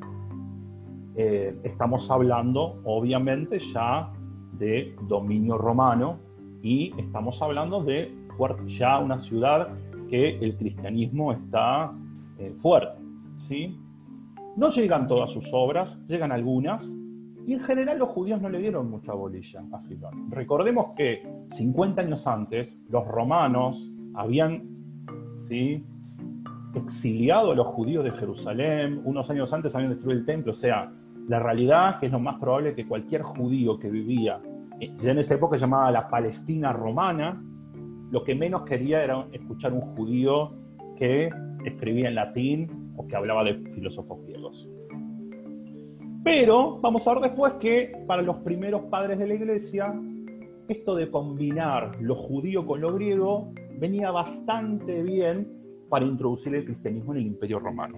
Eh, 1.16 1.60
estamos 1.64 2.10
hablando, 2.10 2.82
obviamente, 2.86 3.60
ya 3.74 4.12
de 4.54 4.96
dominio 5.08 5.58
romano 5.58 6.20
y 6.62 6.94
estamos 7.00 7.42
hablando 7.42 7.84
de 7.84 8.16
ya 8.80 9.00
una 9.00 9.20
ciudad 9.20 9.70
que 10.10 10.38
el 10.40 10.58
cristianismo 10.58 11.32
está 11.32 11.92
eh, 12.40 12.54
fuerte. 12.62 13.02
¿sí? 13.48 13.80
No 14.56 14.72
llegan 14.72 15.08
todas 15.08 15.32
sus 15.32 15.46
obras, 15.52 15.98
llegan 16.08 16.32
algunas, 16.32 16.84
y 17.46 17.54
en 17.54 17.62
general 17.62 18.00
los 18.00 18.10
judíos 18.10 18.42
no 18.42 18.50
le 18.50 18.60
dieron 18.60 18.90
mucha 18.90 19.14
bolilla 19.14 19.64
a 19.72 19.80
Filón. 19.80 20.30
Recordemos 20.32 20.94
que 20.96 21.28
50 21.52 22.02
años 22.02 22.28
antes 22.28 22.78
los 22.90 23.08
romanos 23.08 23.90
habían 24.14 24.70
exiliado 26.74 27.52
a 27.52 27.56
los 27.56 27.68
judíos 27.68 28.04
de 28.04 28.12
Jerusalén, 28.12 29.02
unos 29.04 29.30
años 29.30 29.52
antes 29.52 29.76
habían 29.76 29.92
destruido 29.92 30.20
el 30.20 30.26
templo, 30.26 30.54
o 30.54 30.56
sea, 30.56 30.92
la 31.28 31.40
realidad 31.40 32.00
que 32.00 32.08
es 32.08 32.12
lo 32.12 32.20
más 32.20 32.40
probable 32.40 32.76
que 32.76 32.88
cualquier 32.88 33.22
judío 33.22 33.80
que 33.80 33.90
vivía, 33.90 34.40
ya 34.80 35.12
en 35.12 35.20
esa 35.20 35.36
época 35.36 35.58
llamada 35.58 35.92
la 35.92 36.10
Palestina 36.10 36.74
romana, 36.74 37.42
lo 38.12 38.24
que 38.24 38.36
menos 38.36 38.64
quería 38.64 39.04
era 39.04 39.26
escuchar 39.32 39.74
un 39.74 39.82
judío 39.96 40.52
que 40.98 41.30
escribía 41.66 42.10
en 42.10 42.16
latín 42.16 42.94
o 42.98 43.08
que 43.08 43.16
hablaba 43.16 43.44
de 43.44 43.56
filósofos 43.74 44.22
griegos. 44.24 44.68
Pero 46.24 46.80
vamos 46.82 47.08
a 47.08 47.14
ver 47.14 47.24
después 47.24 47.54
que 47.54 47.92
para 48.06 48.22
los 48.22 48.38
primeros 48.38 48.84
padres 48.84 49.18
de 49.18 49.28
la 49.28 49.34
iglesia, 49.34 49.94
esto 50.68 50.96
de 50.96 51.10
combinar 51.10 51.92
lo 52.00 52.16
judío 52.16 52.66
con 52.66 52.82
lo 52.82 52.94
griego 52.94 53.52
venía 53.80 54.12
bastante 54.12 55.02
bien 55.02 55.48
para 55.90 56.06
introducir 56.06 56.54
el 56.56 56.66
cristianismo 56.66 57.14
en 57.14 57.20
el 57.20 57.28
imperio 57.28 57.60
romano. 57.60 57.98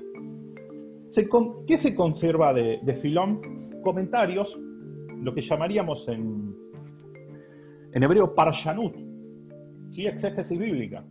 ¿Qué 1.67 1.77
se 1.77 1.93
conserva 1.93 2.53
de, 2.53 2.99
Filón? 3.01 3.69
Comentarios, 3.83 4.57
lo 5.21 5.33
que 5.33 5.41
llamaríamos 5.41 6.07
en, 6.07 6.55
hebreo 7.93 8.33
parshanut, 8.33 8.95
¿sí? 9.91 10.07
exégesis 10.07 10.57
bíblica. 10.57 11.05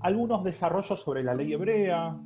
Algunos 0.00 0.42
desarrollos 0.44 1.02
sobre 1.02 1.22
la 1.22 1.34
ley 1.34 1.52
hebrea, 1.52 2.18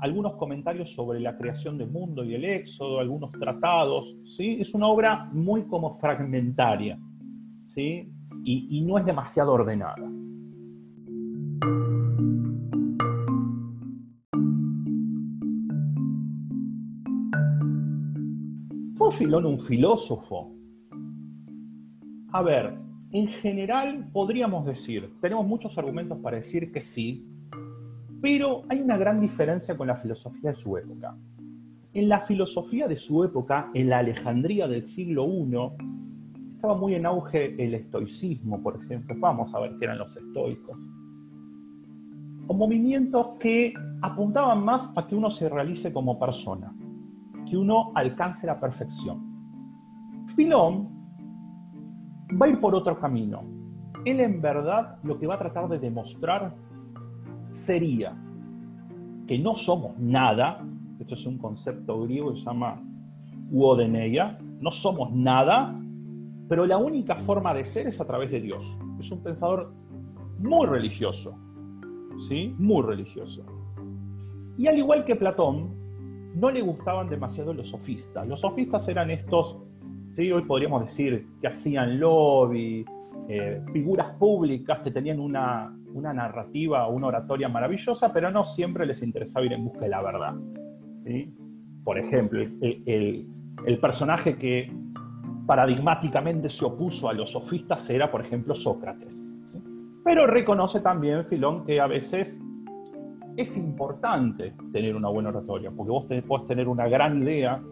algunos 0.00 0.34
comentarios 0.34 0.92
sobre 0.92 1.20
la 1.20 1.38
creación 1.38 1.78
del 1.78 1.90
mundo 1.90 2.22
y 2.22 2.34
el 2.34 2.44
éxodo, 2.44 3.00
algunos 3.00 3.32
tratados. 3.32 4.14
¿sí? 4.36 4.58
Es 4.60 4.74
una 4.74 4.88
obra 4.88 5.30
muy 5.32 5.62
como 5.62 5.98
fragmentaria 5.98 6.98
¿sí? 7.68 8.12
y 8.44 8.82
no 8.82 8.98
es 8.98 9.06
demasiado 9.06 9.52
ordenada. 9.52 10.19
¿Fue 19.10 19.26
Filón 19.26 19.44
un 19.44 19.58
filósofo? 19.58 20.52
A 22.30 22.42
ver, 22.42 22.78
en 23.10 23.26
general 23.26 24.08
podríamos 24.12 24.64
decir, 24.64 25.10
tenemos 25.20 25.44
muchos 25.48 25.76
argumentos 25.76 26.18
para 26.18 26.36
decir 26.36 26.70
que 26.70 26.80
sí, 26.80 27.26
pero 28.22 28.62
hay 28.68 28.80
una 28.80 28.96
gran 28.96 29.20
diferencia 29.20 29.76
con 29.76 29.88
la 29.88 29.96
filosofía 29.96 30.50
de 30.50 30.56
su 30.56 30.76
época. 30.76 31.16
En 31.92 32.08
la 32.08 32.20
filosofía 32.20 32.86
de 32.86 32.98
su 32.98 33.24
época, 33.24 33.72
en 33.74 33.88
la 33.88 33.98
Alejandría 33.98 34.68
del 34.68 34.86
siglo 34.86 35.26
I, 35.26 35.56
estaba 36.54 36.76
muy 36.76 36.94
en 36.94 37.04
auge 37.04 37.56
el 37.60 37.74
estoicismo, 37.74 38.62
por 38.62 38.76
ejemplo. 38.76 39.16
Vamos 39.18 39.52
a 39.52 39.58
ver 39.58 39.72
qué 39.80 39.86
eran 39.86 39.98
los 39.98 40.16
estoicos. 40.16 40.78
O 42.46 42.54
movimientos 42.54 43.26
que 43.40 43.74
apuntaban 44.02 44.64
más 44.64 44.88
a 44.94 45.08
que 45.08 45.16
uno 45.16 45.30
se 45.30 45.48
realice 45.48 45.92
como 45.92 46.16
persona, 46.16 46.72
que 47.50 47.56
uno 47.56 47.90
alcance 47.96 48.46
la 48.46 48.60
perfección. 48.60 49.18
Filón 50.36 50.88
va 52.40 52.46
a 52.46 52.48
ir 52.48 52.60
por 52.60 52.74
otro 52.74 52.98
camino. 52.98 53.42
Él 54.04 54.20
en 54.20 54.40
verdad 54.40 54.98
lo 55.02 55.18
que 55.18 55.26
va 55.26 55.34
a 55.34 55.38
tratar 55.38 55.68
de 55.68 55.78
demostrar 55.78 56.54
sería 57.50 58.16
que 59.26 59.38
no 59.38 59.56
somos 59.56 59.98
nada, 59.98 60.64
esto 60.98 61.14
es 61.14 61.26
un 61.26 61.38
concepto 61.38 62.02
griego 62.02 62.32
que 62.32 62.38
se 62.38 62.46
llama 62.46 62.80
uodeneia, 63.50 64.38
no 64.60 64.70
somos 64.70 65.12
nada, 65.12 65.76
pero 66.48 66.66
la 66.66 66.78
única 66.78 67.16
forma 67.16 67.52
de 67.52 67.64
ser 67.64 67.88
es 67.88 68.00
a 68.00 68.06
través 68.06 68.30
de 68.30 68.40
Dios. 68.40 68.64
Es 68.98 69.10
un 69.10 69.22
pensador 69.22 69.72
muy 70.38 70.66
religioso, 70.66 71.34
¿sí? 72.28 72.54
Muy 72.58 72.82
religioso. 72.82 73.44
Y 74.56 74.66
al 74.66 74.78
igual 74.78 75.04
que 75.04 75.16
Platón, 75.16 75.79
no 76.34 76.50
le 76.50 76.60
gustaban 76.60 77.08
demasiado 77.08 77.52
los 77.52 77.68
sofistas. 77.68 78.26
Los 78.26 78.40
sofistas 78.40 78.86
eran 78.88 79.10
estos, 79.10 79.58
¿sí? 80.16 80.30
hoy 80.30 80.42
podríamos 80.42 80.86
decir, 80.86 81.26
que 81.40 81.48
hacían 81.48 81.98
lobby, 81.98 82.84
eh, 83.28 83.62
figuras 83.72 84.14
públicas 84.16 84.80
que 84.80 84.90
tenían 84.90 85.20
una, 85.20 85.72
una 85.94 86.12
narrativa, 86.12 86.88
una 86.88 87.08
oratoria 87.08 87.48
maravillosa, 87.48 88.12
pero 88.12 88.30
no 88.30 88.44
siempre 88.44 88.86
les 88.86 89.02
interesaba 89.02 89.44
ir 89.46 89.52
en 89.52 89.64
busca 89.64 89.80
de 89.80 89.88
la 89.88 90.02
verdad. 90.02 90.34
Por 91.84 91.98
ejemplo, 91.98 92.40
el, 92.60 93.78
personaje 93.80 94.36
que 94.36 94.72
paradigmáticamente 95.46 96.48
se 96.48 96.64
opuso 96.64 97.08
a 97.08 97.14
los 97.14 97.32
sofistas 97.32 97.88
era, 97.90 98.10
por 98.10 98.20
ejemplo, 98.20 98.54
Sócrates. 98.54 99.20
Pero 100.04 100.26
reconoce 100.26 100.80
también 100.80 101.24
Filón 101.26 101.64
que 101.64 101.80
a 101.80 101.86
veces 101.86 102.42
es 103.40 103.56
importante 103.56 104.54
tener 104.72 104.94
una 104.94 105.08
buena 105.08 105.30
oratoria, 105.30 105.70
porque 105.70 105.90
vos 105.90 106.08
te, 106.08 106.22
podés 106.22 106.46
tener 106.46 106.68
una 106.68 106.88
gran 106.88 107.22
idea, 107.22 107.62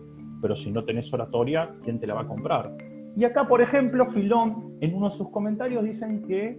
pero 0.41 0.57
si 0.57 0.71
no 0.71 0.85
tenés 0.85 1.13
oratoria, 1.13 1.75
¿quién 1.83 1.99
te 2.01 2.07
la 2.07 2.15
va 2.15 2.23
a 2.23 2.27
comprar? 2.27 2.77
Y 3.17 3.25
acá, 3.25 3.47
por 3.47 3.61
ejemplo, 3.61 4.07
Filón, 4.13 4.77
en 4.81 4.95
uno 4.95 5.11
de 5.11 5.17
sus 5.17 5.31
comentarios, 5.31 5.85
dicen 5.85 6.27
que 6.27 6.59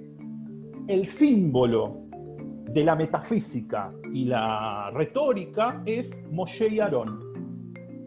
el 0.88 1.08
símbolo 1.08 2.02
de 2.74 2.84
la 2.84 2.96
metafísica 2.96 3.92
y 4.14 4.26
la 4.26 4.92
retórica 4.92 5.82
es 5.86 6.16
Moshe 6.32 6.68
y 6.68 6.80
Aarón, 6.80 7.20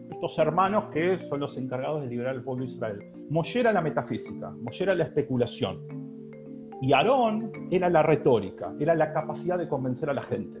estos 0.09 0.37
hermanos 0.37 0.85
que 0.93 1.19
son 1.27 1.39
los 1.39 1.57
encargados 1.57 2.03
de 2.03 2.07
liberar 2.07 2.35
al 2.35 2.43
pueblo 2.43 2.65
de 2.65 2.71
Israel. 2.71 2.99
Moshe 3.29 3.59
era 3.59 3.73
la 3.73 3.81
metafísica, 3.81 4.51
Moshe 4.51 4.83
era 4.83 4.95
la 4.95 5.05
especulación, 5.05 5.79
y 6.81 6.93
Aarón 6.93 7.51
era 7.71 7.89
la 7.89 8.03
retórica, 8.03 8.73
era 8.79 8.95
la 8.95 9.13
capacidad 9.13 9.57
de 9.57 9.67
convencer 9.67 10.09
a 10.09 10.13
la 10.13 10.23
gente. 10.23 10.59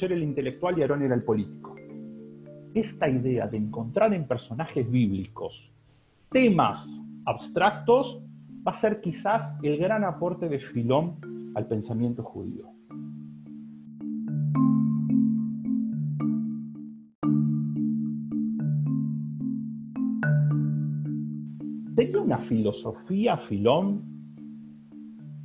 Era 0.00 0.14
el 0.14 0.22
intelectual 0.22 0.78
y 0.78 0.82
Aarón 0.82 1.02
era 1.02 1.14
el 1.14 1.24
político. 1.24 1.74
Esta 2.74 3.08
idea 3.08 3.48
de 3.48 3.56
encontrar 3.56 4.14
en 4.14 4.28
personajes 4.28 4.88
bíblicos 4.88 5.72
temas 6.30 6.86
abstractos 7.24 8.22
va 8.66 8.72
a 8.72 8.80
ser 8.80 9.00
quizás 9.00 9.54
el 9.62 9.78
gran 9.78 10.04
aporte 10.04 10.48
de 10.48 10.60
Filón 10.60 11.16
al 11.54 11.66
pensamiento 11.66 12.22
judío. 12.22 12.66
¿Tenía 21.96 22.20
una 22.20 22.38
filosofía 22.38 23.36
Filón? 23.38 24.04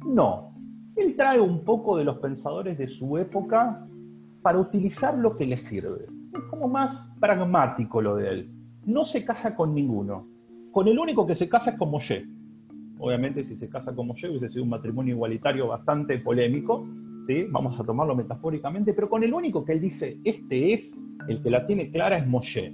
No. 0.05 0.53
Él 0.95 1.15
trae 1.15 1.39
un 1.39 1.63
poco 1.63 1.97
de 1.97 2.03
los 2.03 2.19
pensadores 2.19 2.77
de 2.77 2.87
su 2.87 3.17
época 3.17 3.87
para 4.43 4.59
utilizar 4.59 5.17
lo 5.17 5.35
que 5.35 5.45
le 5.45 5.57
sirve. 5.57 6.05
Es 6.33 6.43
como 6.49 6.67
más 6.67 7.09
pragmático 7.19 8.01
lo 8.01 8.17
de 8.17 8.29
él. 8.29 8.51
No 8.85 9.05
se 9.05 9.23
casa 9.23 9.55
con 9.55 9.73
ninguno. 9.73 10.27
Con 10.71 10.87
el 10.87 10.99
único 10.99 11.25
que 11.25 11.35
se 11.35 11.47
casa 11.47 11.71
es 11.71 11.77
con 11.77 11.89
Moshe. 11.89 12.25
Obviamente, 12.99 13.43
si 13.45 13.55
se 13.55 13.69
casa 13.69 13.95
como 13.95 14.15
yo, 14.15 14.29
hubiese 14.29 14.49
sido 14.49 14.63
un 14.63 14.69
matrimonio 14.69 15.15
igualitario 15.15 15.67
bastante 15.67 16.19
polémico, 16.19 16.85
¿sí? 17.27 17.45
vamos 17.49 17.79
a 17.79 17.83
tomarlo 17.83 18.15
metafóricamente, 18.15 18.93
pero 18.93 19.09
con 19.09 19.23
el 19.23 19.33
único 19.33 19.63
que 19.63 19.73
él 19.73 19.81
dice, 19.81 20.19
este 20.23 20.73
es, 20.73 20.93
el 21.27 21.41
que 21.41 21.49
la 21.49 21.65
tiene 21.65 21.89
clara 21.89 22.17
es 22.17 22.27
Moshe. 22.27 22.73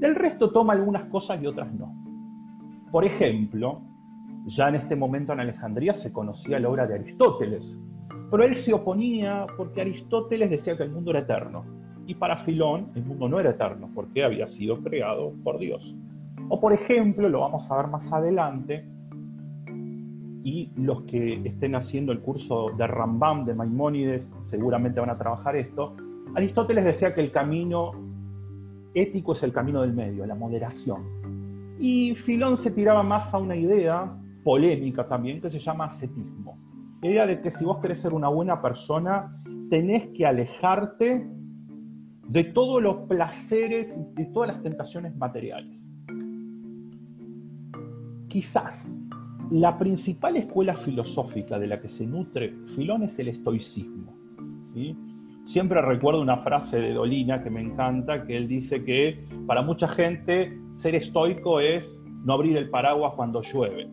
Del 0.00 0.14
resto 0.16 0.50
toma 0.50 0.72
algunas 0.72 1.04
cosas 1.04 1.40
y 1.42 1.46
otras 1.46 1.72
no. 1.72 1.94
Por 2.90 3.04
ejemplo, 3.04 3.82
ya 4.46 4.68
en 4.68 4.76
este 4.76 4.96
momento 4.96 5.32
en 5.32 5.40
Alejandría 5.40 5.94
se 5.94 6.12
conocía 6.12 6.58
la 6.58 6.68
obra 6.68 6.86
de 6.86 6.94
Aristóteles, 6.94 7.78
pero 8.34 8.46
él 8.46 8.56
se 8.56 8.74
oponía 8.74 9.46
porque 9.56 9.80
Aristóteles 9.80 10.50
decía 10.50 10.76
que 10.76 10.82
el 10.82 10.90
mundo 10.90 11.12
era 11.12 11.20
eterno, 11.20 11.64
y 12.04 12.16
para 12.16 12.38
Filón 12.38 12.88
el 12.96 13.04
mundo 13.04 13.28
no 13.28 13.38
era 13.38 13.50
eterno, 13.50 13.88
porque 13.94 14.24
había 14.24 14.48
sido 14.48 14.78
creado 14.82 15.32
por 15.44 15.56
Dios. 15.60 15.94
O 16.48 16.60
por 16.60 16.72
ejemplo, 16.72 17.28
lo 17.28 17.42
vamos 17.42 17.70
a 17.70 17.76
ver 17.76 17.86
más 17.86 18.12
adelante, 18.12 18.84
y 20.42 20.68
los 20.74 21.02
que 21.02 21.42
estén 21.44 21.76
haciendo 21.76 22.10
el 22.10 22.22
curso 22.22 22.72
de 22.76 22.84
Rambam, 22.88 23.44
de 23.44 23.54
Maimónides, 23.54 24.26
seguramente 24.46 24.98
van 24.98 25.10
a 25.10 25.16
trabajar 25.16 25.54
esto. 25.54 25.94
Aristóteles 26.34 26.84
decía 26.84 27.14
que 27.14 27.20
el 27.20 27.30
camino 27.30 27.92
ético 28.94 29.34
es 29.34 29.44
el 29.44 29.52
camino 29.52 29.82
del 29.82 29.92
medio, 29.92 30.26
la 30.26 30.34
moderación. 30.34 31.04
Y 31.78 32.16
Filón 32.16 32.58
se 32.58 32.72
tiraba 32.72 33.04
más 33.04 33.32
a 33.32 33.38
una 33.38 33.54
idea 33.54 34.12
polémica 34.42 35.06
también 35.06 35.40
que 35.40 35.52
se 35.52 35.60
llama 35.60 35.84
ascetismo. 35.84 36.63
La 37.04 37.10
idea 37.10 37.26
de 37.26 37.42
que 37.42 37.50
si 37.50 37.62
vos 37.66 37.82
querés 37.82 38.00
ser 38.00 38.14
una 38.14 38.28
buena 38.28 38.62
persona, 38.62 39.38
tenés 39.68 40.08
que 40.16 40.24
alejarte 40.24 41.28
de 42.28 42.44
todos 42.44 42.82
los 42.82 43.06
placeres 43.06 43.94
y 43.94 44.22
de 44.22 44.24
todas 44.32 44.54
las 44.54 44.62
tentaciones 44.62 45.14
materiales. 45.14 45.78
Quizás 48.28 48.90
la 49.50 49.78
principal 49.78 50.38
escuela 50.38 50.76
filosófica 50.76 51.58
de 51.58 51.66
la 51.66 51.78
que 51.78 51.90
se 51.90 52.06
nutre 52.06 52.54
Filón 52.74 53.02
es 53.02 53.18
el 53.18 53.28
estoicismo. 53.28 54.14
Siempre 55.44 55.82
recuerdo 55.82 56.22
una 56.22 56.38
frase 56.38 56.78
de 56.78 56.94
Dolina 56.94 57.42
que 57.44 57.50
me 57.50 57.60
encanta, 57.60 58.24
que 58.24 58.34
él 58.34 58.48
dice 58.48 58.82
que 58.82 59.26
para 59.46 59.60
mucha 59.60 59.88
gente 59.88 60.58
ser 60.76 60.94
estoico 60.94 61.60
es 61.60 62.00
no 62.24 62.32
abrir 62.32 62.56
el 62.56 62.70
paraguas 62.70 63.12
cuando 63.14 63.42
llueve. 63.42 63.90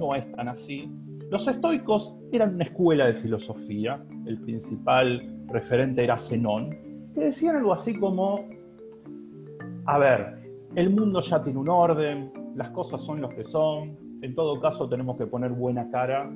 No 0.00 0.14
es 0.14 0.32
tan 0.32 0.48
así. 0.48 0.90
Los 1.30 1.46
estoicos 1.46 2.14
eran 2.32 2.54
una 2.54 2.64
escuela 2.64 3.06
de 3.06 3.14
filosofía, 3.14 4.02
el 4.24 4.40
principal 4.40 5.22
referente 5.48 6.02
era 6.02 6.16
Zenón, 6.18 6.70
que 7.14 7.20
decían 7.20 7.56
algo 7.56 7.74
así 7.74 7.94
como, 7.98 8.48
a 9.84 9.98
ver, 9.98 10.38
el 10.74 10.88
mundo 10.88 11.20
ya 11.20 11.42
tiene 11.42 11.58
un 11.58 11.68
orden, 11.68 12.32
las 12.54 12.70
cosas 12.70 13.02
son 13.02 13.20
lo 13.20 13.28
que 13.28 13.44
son, 13.44 13.96
en 14.22 14.34
todo 14.34 14.58
caso 14.58 14.88
tenemos 14.88 15.18
que 15.18 15.26
poner 15.26 15.50
buena 15.50 15.90
cara 15.90 16.30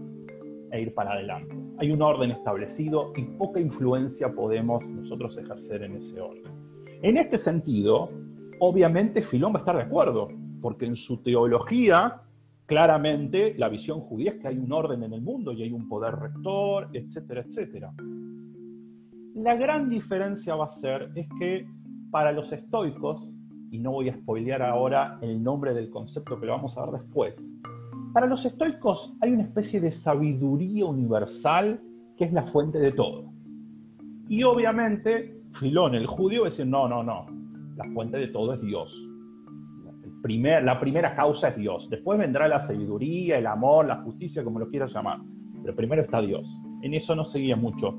e 0.70 0.82
ir 0.82 0.92
para 0.92 1.12
adelante. 1.12 1.56
Hay 1.78 1.90
un 1.90 2.02
orden 2.02 2.30
establecido 2.30 3.12
y 3.16 3.22
poca 3.22 3.60
influencia 3.60 4.34
podemos 4.34 4.84
nosotros 4.84 5.38
ejercer 5.38 5.84
en 5.84 5.96
ese 5.96 6.20
orden. 6.20 6.52
En 7.00 7.16
este 7.16 7.38
sentido, 7.38 8.10
obviamente 8.60 9.22
Filón 9.22 9.54
va 9.54 9.56
a 9.56 9.60
estar 9.60 9.76
de 9.76 9.82
acuerdo, 9.82 10.28
porque 10.60 10.84
en 10.84 10.96
su 10.96 11.16
teología, 11.22 12.21
claramente 12.66 13.54
la 13.58 13.68
visión 13.68 14.00
judía 14.00 14.32
es 14.32 14.40
que 14.40 14.48
hay 14.48 14.58
un 14.58 14.72
orden 14.72 15.02
en 15.02 15.12
el 15.12 15.22
mundo 15.22 15.52
y 15.52 15.62
hay 15.62 15.72
un 15.72 15.88
poder 15.88 16.14
rector, 16.16 16.88
etcétera, 16.92 17.42
etcétera. 17.42 17.92
La 19.34 19.54
gran 19.56 19.88
diferencia 19.88 20.54
va 20.54 20.66
a 20.66 20.70
ser 20.70 21.10
es 21.14 21.26
que 21.38 21.66
para 22.10 22.32
los 22.32 22.52
estoicos, 22.52 23.30
y 23.70 23.78
no 23.78 23.92
voy 23.92 24.10
a 24.10 24.14
spoilear 24.14 24.62
ahora 24.62 25.18
el 25.22 25.42
nombre 25.42 25.72
del 25.72 25.90
concepto 25.90 26.38
que 26.38 26.46
lo 26.46 26.52
vamos 26.52 26.76
a 26.76 26.86
ver 26.86 27.00
después, 27.00 27.34
para 28.12 28.26
los 28.26 28.44
estoicos 28.44 29.14
hay 29.20 29.32
una 29.32 29.44
especie 29.44 29.80
de 29.80 29.90
sabiduría 29.90 30.84
universal 30.84 31.80
que 32.16 32.24
es 32.24 32.32
la 32.32 32.42
fuente 32.42 32.78
de 32.78 32.92
todo. 32.92 33.32
Y 34.28 34.42
obviamente 34.42 35.42
Filón, 35.58 35.94
el 35.94 36.06
judío, 36.06 36.44
dice, 36.44 36.64
no, 36.64 36.88
no, 36.88 37.02
no, 37.02 37.26
la 37.76 37.84
fuente 37.92 38.16
de 38.16 38.28
todo 38.28 38.54
es 38.54 38.60
Dios. 38.62 38.92
La 40.22 40.78
primera 40.78 41.14
causa 41.14 41.48
es 41.48 41.56
Dios. 41.56 41.88
Después 41.90 42.18
vendrá 42.18 42.46
la 42.48 42.60
sabiduría, 42.60 43.38
el 43.38 43.46
amor, 43.46 43.86
la 43.86 43.96
justicia, 44.02 44.44
como 44.44 44.58
lo 44.58 44.68
quieras 44.68 44.92
llamar. 44.92 45.18
Pero 45.62 45.74
primero 45.74 46.02
está 46.02 46.20
Dios. 46.20 46.46
En 46.82 46.94
eso 46.94 47.14
no 47.14 47.24
seguía 47.24 47.56
mucho 47.56 47.98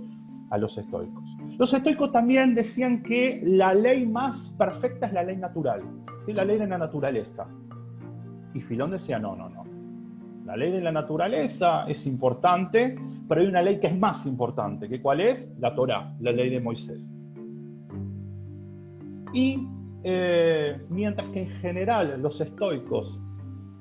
a 0.50 0.58
los 0.58 0.78
estoicos. 0.78 1.24
Los 1.58 1.74
estoicos 1.74 2.12
también 2.12 2.56
decían 2.56 3.04
que 3.04 3.42
la 3.46 3.74
ley 3.74 4.06
más 4.06 4.50
perfecta 4.58 5.08
es 5.08 5.14
la 5.14 5.24
ley 5.24 5.38
natural, 5.38 5.82
es 6.28 6.36
la 6.36 6.46
ley 6.46 6.58
de 6.58 6.68
la 6.68 6.78
naturaleza. 6.78 7.48
Y 8.54 8.62
Filón 8.62 8.92
decía, 8.92 9.20
no, 9.20 9.36
no, 9.36 9.50
no. 9.50 9.64
La 10.46 10.58
ley 10.58 10.72
de 10.72 10.82
la 10.82 10.92
naturaleza 10.92 11.86
es 11.88 12.06
importante, 12.06 12.96
pero 13.28 13.42
hay 13.42 13.48
una 13.48 13.62
ley 13.62 13.80
que 13.80 13.88
es 13.88 13.98
más 13.98 14.26
importante, 14.26 14.90
que 14.90 15.02
cuál 15.02 15.22
es? 15.22 15.52
La 15.60 15.74
Torá, 15.74 16.14
la 16.20 16.32
ley 16.32 16.50
de 16.50 16.60
Moisés. 16.60 17.02
Y 19.34 19.68
eh, 20.04 20.82
mientras 20.90 21.30
que 21.30 21.44
en 21.44 21.50
general 21.62 22.22
los 22.22 22.40
estoicos 22.42 23.20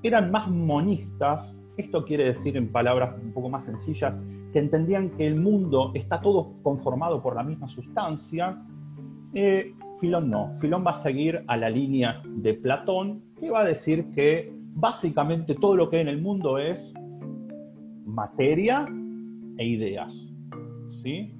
eran 0.03 0.31
más 0.31 0.49
monistas, 0.49 1.57
esto 1.77 2.05
quiere 2.05 2.33
decir 2.33 2.57
en 2.57 2.71
palabras 2.71 3.15
un 3.23 3.33
poco 3.33 3.49
más 3.49 3.65
sencillas, 3.65 4.15
que 4.53 4.59
entendían 4.59 5.11
que 5.11 5.27
el 5.27 5.37
mundo 5.37 5.93
está 5.95 6.21
todo 6.21 6.55
conformado 6.63 7.23
por 7.23 7.35
la 7.35 7.43
misma 7.43 7.69
sustancia, 7.69 8.63
eh, 9.35 9.73
Filón 10.01 10.31
no. 10.31 10.57
Filón 10.61 10.85
va 10.85 10.93
a 10.93 10.97
seguir 10.97 11.45
a 11.47 11.57
la 11.57 11.71
línea 11.71 12.21
de 12.27 12.55
Platón, 12.55 13.23
que 13.39 13.51
va 13.51 13.61
a 13.61 13.65
decir 13.65 14.07
que 14.15 14.53
básicamente 14.75 15.55
todo 15.55 15.77
lo 15.77 15.89
que 15.89 15.97
hay 15.97 16.03
en 16.03 16.09
el 16.09 16.21
mundo 16.21 16.59
es 16.59 16.93
materia 18.05 18.85
e 19.59 19.67
ideas. 19.67 20.29
¿sí? 21.03 21.35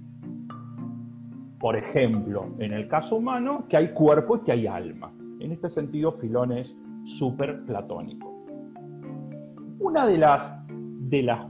Por 1.63 1.77
ejemplo, 1.77 2.57
en 2.59 2.73
el 2.73 2.89
caso 2.89 3.15
humano, 3.15 3.67
que 3.69 3.77
hay 3.77 3.93
cuerpo 3.93 4.39
y 4.39 4.41
que 4.41 4.51
hay 4.51 4.67
alma. 4.67 5.13
En 5.39 5.53
este 5.53 5.71
sentido, 5.71 6.11
Filón 6.19 6.51
es 6.51 6.75
súper 7.05 7.65
platónico. 7.67 8.35
Una 9.79 10.05
de 10.05 10.19
las, 10.19 10.59
de 10.69 11.23
las, 11.23 11.47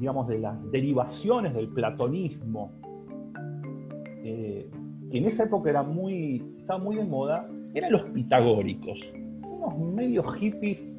digamos, 0.00 0.26
de 0.26 0.40
las 0.40 0.70
derivaciones 0.72 1.54
del 1.54 1.68
platonismo, 1.68 2.72
eh, 4.24 4.68
que 5.12 5.18
en 5.18 5.26
esa 5.26 5.44
época 5.44 5.70
era 5.70 5.84
muy, 5.84 6.44
estaba 6.58 6.80
muy 6.80 6.96
de 6.96 7.04
moda, 7.04 7.48
eran 7.74 7.92
los 7.92 8.02
pitagóricos, 8.06 9.00
unos 9.48 9.78
medios 9.78 10.26
hippies 10.40 10.98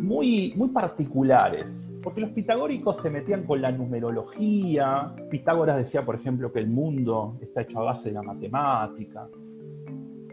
muy, 0.00 0.54
muy 0.56 0.68
particulares, 0.68 1.86
porque 2.02 2.20
los 2.20 2.30
pitagóricos 2.30 3.00
se 3.02 3.10
metían 3.10 3.44
con 3.44 3.60
la 3.60 3.72
numerología, 3.72 5.14
Pitágoras 5.30 5.76
decía, 5.78 6.04
por 6.04 6.14
ejemplo, 6.14 6.52
que 6.52 6.60
el 6.60 6.68
mundo 6.68 7.38
está 7.40 7.62
hecho 7.62 7.80
a 7.80 7.84
base 7.84 8.10
de 8.10 8.14
la 8.14 8.22
matemática, 8.22 9.26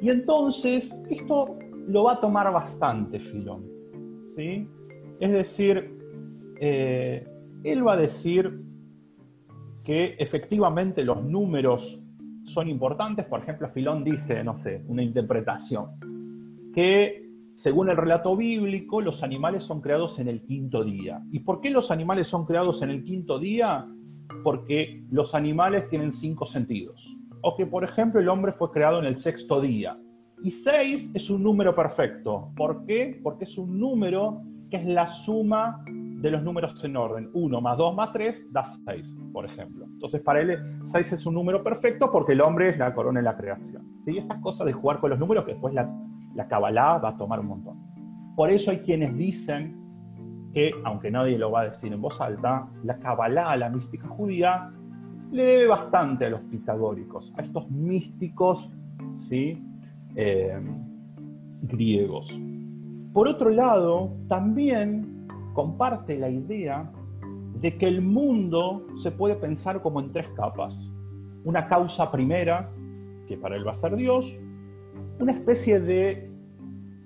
y 0.01 0.10
entonces 0.10 0.93
esto 1.10 1.58
lo 1.88 2.04
va 2.04 2.13
a 2.13 2.19
tomar 2.19 2.51
bastante 2.51 3.19
Filón, 3.19 3.63
¿sí? 4.36 4.67
Es 5.19 5.32
decir, 5.32 5.97
eh, 6.60 7.28
él 7.63 7.88
va 7.88 7.93
a 7.93 7.97
decir 7.97 8.62
que 9.84 10.15
efectivamente 10.19 11.04
los 11.04 11.23
números 11.23 12.01
son 12.43 12.67
importantes, 12.67 13.25
por 13.25 13.39
ejemplo, 13.39 13.69
Filón 13.69 14.04
dice, 14.04 14.43
no 14.43 14.58
sé, 14.58 14.84
una 14.88 15.04
interpretación, 15.04 15.91
que 16.73 17.24
según 17.65 17.89
el 17.89 17.97
relato 17.97 18.38
bíblico, 18.38 19.01
los 19.01 19.23
animales 19.23 19.63
son 19.63 19.82
creados 19.82 20.19
en 20.19 20.28
el 20.28 20.43
quinto 20.43 20.84
día. 20.84 21.23
¿Y 21.32 21.39
por 21.39 21.62
qué 21.62 21.71
los 21.71 21.89
animales 21.89 22.28
son 22.28 22.45
creados 22.45 22.84
en 22.84 22.91
el 22.91 23.04
quinto 23.04 23.39
día? 23.39 23.88
Porque 24.43 25.04
los 25.10 25.34
animales 25.34 25.89
tienen 25.89 26.13
cinco 26.13 26.45
sentidos. 26.45 27.04
O 27.41 27.58
que, 27.58 27.65
por 27.65 27.84
ejemplo, 27.84 28.21
el 28.21 28.30
hombre 28.30 28.51
fue 28.51 28.69
creado 28.69 28.99
en 28.99 29.06
el 29.06 29.17
sexto 29.17 29.62
día. 29.62 29.97
Y 30.43 30.51
seis 30.51 31.10
es 31.15 31.32
un 31.32 31.41
número 31.41 31.73
perfecto. 31.73 32.51
¿Por 32.56 32.86
qué? 32.86 33.19
Porque 33.23 33.45
es 33.45 33.58
un 33.58 33.80
número 33.80 34.43
que 34.69 34.78
es 34.78 34.86
la 34.86 35.08
suma 35.08 35.84
de 35.88 36.30
los 36.30 36.43
números 36.43 36.80
en 36.84 36.95
orden. 36.95 37.32
1 37.34 37.62
más 37.62 37.78
2 37.80 37.95
más 37.95 38.13
3 38.13 38.45
da 38.51 38.63
6, 38.86 39.08
por 39.34 39.45
ejemplo. 39.45 39.86
Entonces, 39.86 40.21
para 40.21 40.41
él 40.41 40.56
6 40.91 41.13
es 41.13 41.25
un 41.25 41.34
número 41.34 41.63
perfecto 41.63 42.12
porque 42.12 42.34
el 42.34 42.41
hombre 42.41 42.69
es 42.69 42.78
la 42.78 42.93
corona 42.93 43.21
de 43.21 43.23
la 43.23 43.36
creación. 43.36 43.84
¿Sí? 44.06 44.19
Estas 44.19 44.39
cosas 44.41 44.67
de 44.67 44.73
jugar 44.73 44.99
con 44.99 45.10
los 45.10 45.17
números 45.17 45.45
que 45.45 45.54
después 45.54 45.73
la, 45.73 45.89
la 46.35 46.47
Kabbalah 46.47 46.99
va 46.99 47.09
a 47.09 47.17
tomar 47.17 47.39
un 47.39 47.47
montón. 47.47 47.77
Por 48.35 48.51
eso 48.51 48.71
hay 48.71 48.79
quienes 48.79 49.15
dicen 49.17 49.75
que, 50.53 50.71
aunque 50.83 51.09
nadie 51.09 51.37
lo 51.37 51.51
va 51.51 51.61
a 51.61 51.69
decir 51.69 51.91
en 51.91 52.01
voz 52.01 52.19
alta, 52.21 52.67
la 52.83 52.99
Kabbalah, 52.99 53.55
la 53.55 53.69
mística 53.69 54.07
judía, 54.07 54.71
le 55.31 55.43
debe 55.43 55.67
bastante 55.67 56.25
a 56.25 56.29
los 56.29 56.41
pitagóricos, 56.41 57.33
a 57.37 57.41
estos 57.41 57.69
místicos 57.71 58.69
¿sí? 59.29 59.61
Eh, 60.15 60.59
griegos. 61.63 62.31
Por 63.13 63.27
otro 63.27 63.49
lado, 63.49 64.11
también 64.27 65.27
comparte 65.53 66.17
la 66.17 66.29
idea 66.29 66.91
de 67.61 67.77
que 67.77 67.87
el 67.87 68.01
mundo 68.01 68.85
se 69.01 69.11
puede 69.11 69.35
pensar 69.35 69.81
como 69.81 69.99
en 69.99 70.11
tres 70.11 70.27
capas. 70.35 70.91
Una 71.43 71.67
causa 71.67 72.11
primera, 72.11 72.69
que 73.27 73.37
para 73.37 73.55
él 73.55 73.65
va 73.65 73.71
a 73.71 73.75
ser 73.75 73.95
Dios, 73.95 74.31
una 75.19 75.32
especie 75.32 75.80
de 75.80 76.30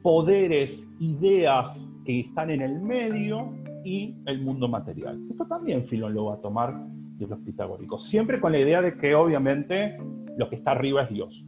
poderes, 0.02 0.88
ideas 1.00 1.86
que 2.06 2.22
están 2.22 2.50
en 2.50 2.62
el 2.62 2.82
medio 2.82 3.54
y 3.84 4.15
el 4.26 4.41
mundo 4.41 4.67
material. 4.67 5.19
Esto 5.30 5.45
también 5.45 5.86
Filón 5.86 6.13
lo 6.13 6.26
va 6.26 6.36
a 6.36 6.41
tomar 6.41 6.80
de 7.17 7.28
los 7.28 7.39
pitagóricos, 7.39 8.08
siempre 8.08 8.39
con 8.39 8.52
la 8.52 8.60
idea 8.60 8.82
de 8.82 8.95
que 8.95 9.13
obviamente 9.13 9.98
lo 10.38 10.50
que 10.50 10.56
está 10.56 10.72
arriba 10.72 11.04
es 11.04 11.10
Dios. 11.10 11.45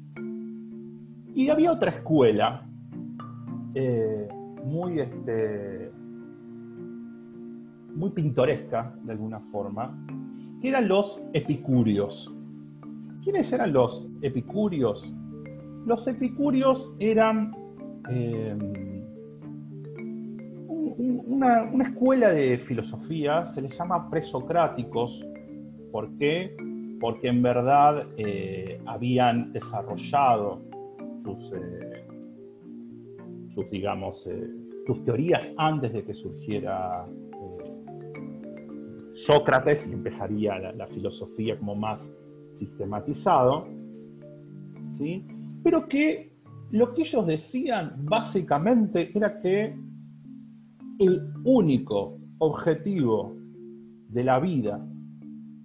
Y 1.34 1.50
había 1.50 1.72
otra 1.72 1.92
escuela 1.92 2.68
eh, 3.74 4.28
muy, 4.66 5.00
este, 5.00 5.92
muy 7.96 8.10
pintoresca, 8.12 8.94
de 9.04 9.14
alguna 9.14 9.40
forma, 9.52 9.98
que 10.62 10.70
eran 10.70 10.88
los 10.88 11.22
epicúreos. 11.34 12.34
¿Quiénes 13.24 13.52
eran 13.54 13.72
los 13.72 14.10
epicúreos? 14.22 15.14
Los 15.86 16.08
epicúreos 16.08 16.94
eran 17.00 17.56
eh, 18.10 18.56
una, 20.98 21.84
escuela 21.84 22.32
de 22.32 22.60
filosofía, 22.60 23.52
se 23.54 23.62
les 23.62 23.78
llama 23.78 24.10
presocráticos. 24.10 25.26
¿Por 25.92 26.16
qué? 26.18 26.56
Porque 27.00 27.30
en 27.30 27.42
verdad 27.42 28.08
eh, 28.18 28.80
habían 28.86 29.52
desarrollado 29.54 30.62
sus, 31.24 31.54
eh, 31.54 32.06
digamos, 33.72 34.28
sus 34.86 35.04
teorías 35.04 35.52
antes 35.58 35.94
de 35.94 36.04
que 36.04 36.14
surgiera 36.14 37.06
Sócrates 39.14 39.88
y 39.88 39.94
empezaría 39.94 40.58
la, 40.58 40.72
la, 40.74 40.88
filosofía 40.88 41.58
como 41.58 41.76
más 41.76 42.10
sistematizado, 42.58 43.68
¿sí? 44.98 45.26
Pero 45.64 45.88
que 45.88 46.32
lo 46.72 46.94
que 46.94 47.02
ellos 47.02 47.28
decían 47.28 47.94
básicamente 48.06 49.12
era 49.14 49.42
que 49.42 49.76
el 51.00 51.34
único 51.44 52.18
objetivo 52.38 53.36
de 54.10 54.24
la 54.24 54.40
vida 54.40 54.86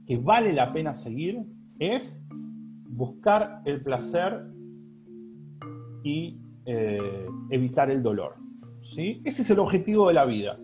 que 0.06 0.16
vale 0.18 0.52
la 0.52 0.72
pena 0.72 0.94
seguir 0.94 1.42
es 1.78 2.20
buscar 2.88 3.60
el 3.64 3.82
placer 3.82 4.46
y 6.02 6.38
eh, 6.64 7.26
evitar 7.50 7.90
el 7.90 8.02
dolor. 8.02 8.34
¿sí? 8.94 9.20
Ese 9.24 9.42
es 9.42 9.50
el 9.50 9.58
objetivo 9.58 10.08
de 10.08 10.14
la 10.14 10.24
vida, 10.24 10.58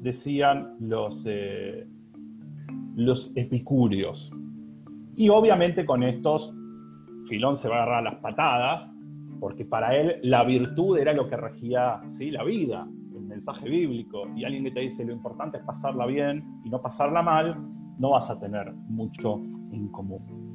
decían 0.00 0.76
los, 0.80 1.22
eh, 1.26 1.86
los 2.96 3.30
epicúreos. 3.34 4.32
Y 5.16 5.28
obviamente 5.28 5.84
con 5.84 6.02
estos 6.02 6.54
Filón 7.28 7.56
se 7.56 7.68
va 7.68 7.76
a 7.78 7.82
agarrar 7.82 8.02
las 8.02 8.16
patadas, 8.16 8.90
porque 9.40 9.64
para 9.64 9.96
él 9.96 10.20
la 10.22 10.44
virtud 10.44 10.98
era 10.98 11.12
lo 11.12 11.28
que 11.28 11.36
regía 11.36 12.00
¿sí? 12.16 12.30
la 12.30 12.44
vida, 12.44 12.86
el 13.14 13.22
mensaje 13.22 13.68
bíblico. 13.68 14.28
Y 14.34 14.44
alguien 14.44 14.64
que 14.64 14.70
te 14.70 14.80
dice 14.80 15.04
lo 15.04 15.12
importante 15.12 15.58
es 15.58 15.64
pasarla 15.64 16.06
bien 16.06 16.44
y 16.64 16.70
no 16.70 16.80
pasarla 16.80 17.22
mal, 17.22 17.56
no 17.98 18.10
vas 18.10 18.30
a 18.30 18.38
tener 18.38 18.72
mucho 18.72 19.40
en 19.72 19.88
común. 19.88 20.46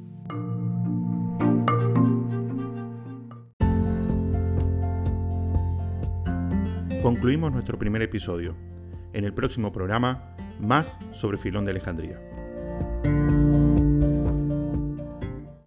Concluimos 7.02 7.52
nuestro 7.52 7.78
primer 7.78 8.02
episodio. 8.02 8.54
En 9.12 9.24
el 9.24 9.34
próximo 9.34 9.72
programa, 9.72 10.34
más 10.60 10.98
sobre 11.10 11.36
Filón 11.36 11.64
de 11.64 11.72
Alejandría. 11.72 12.31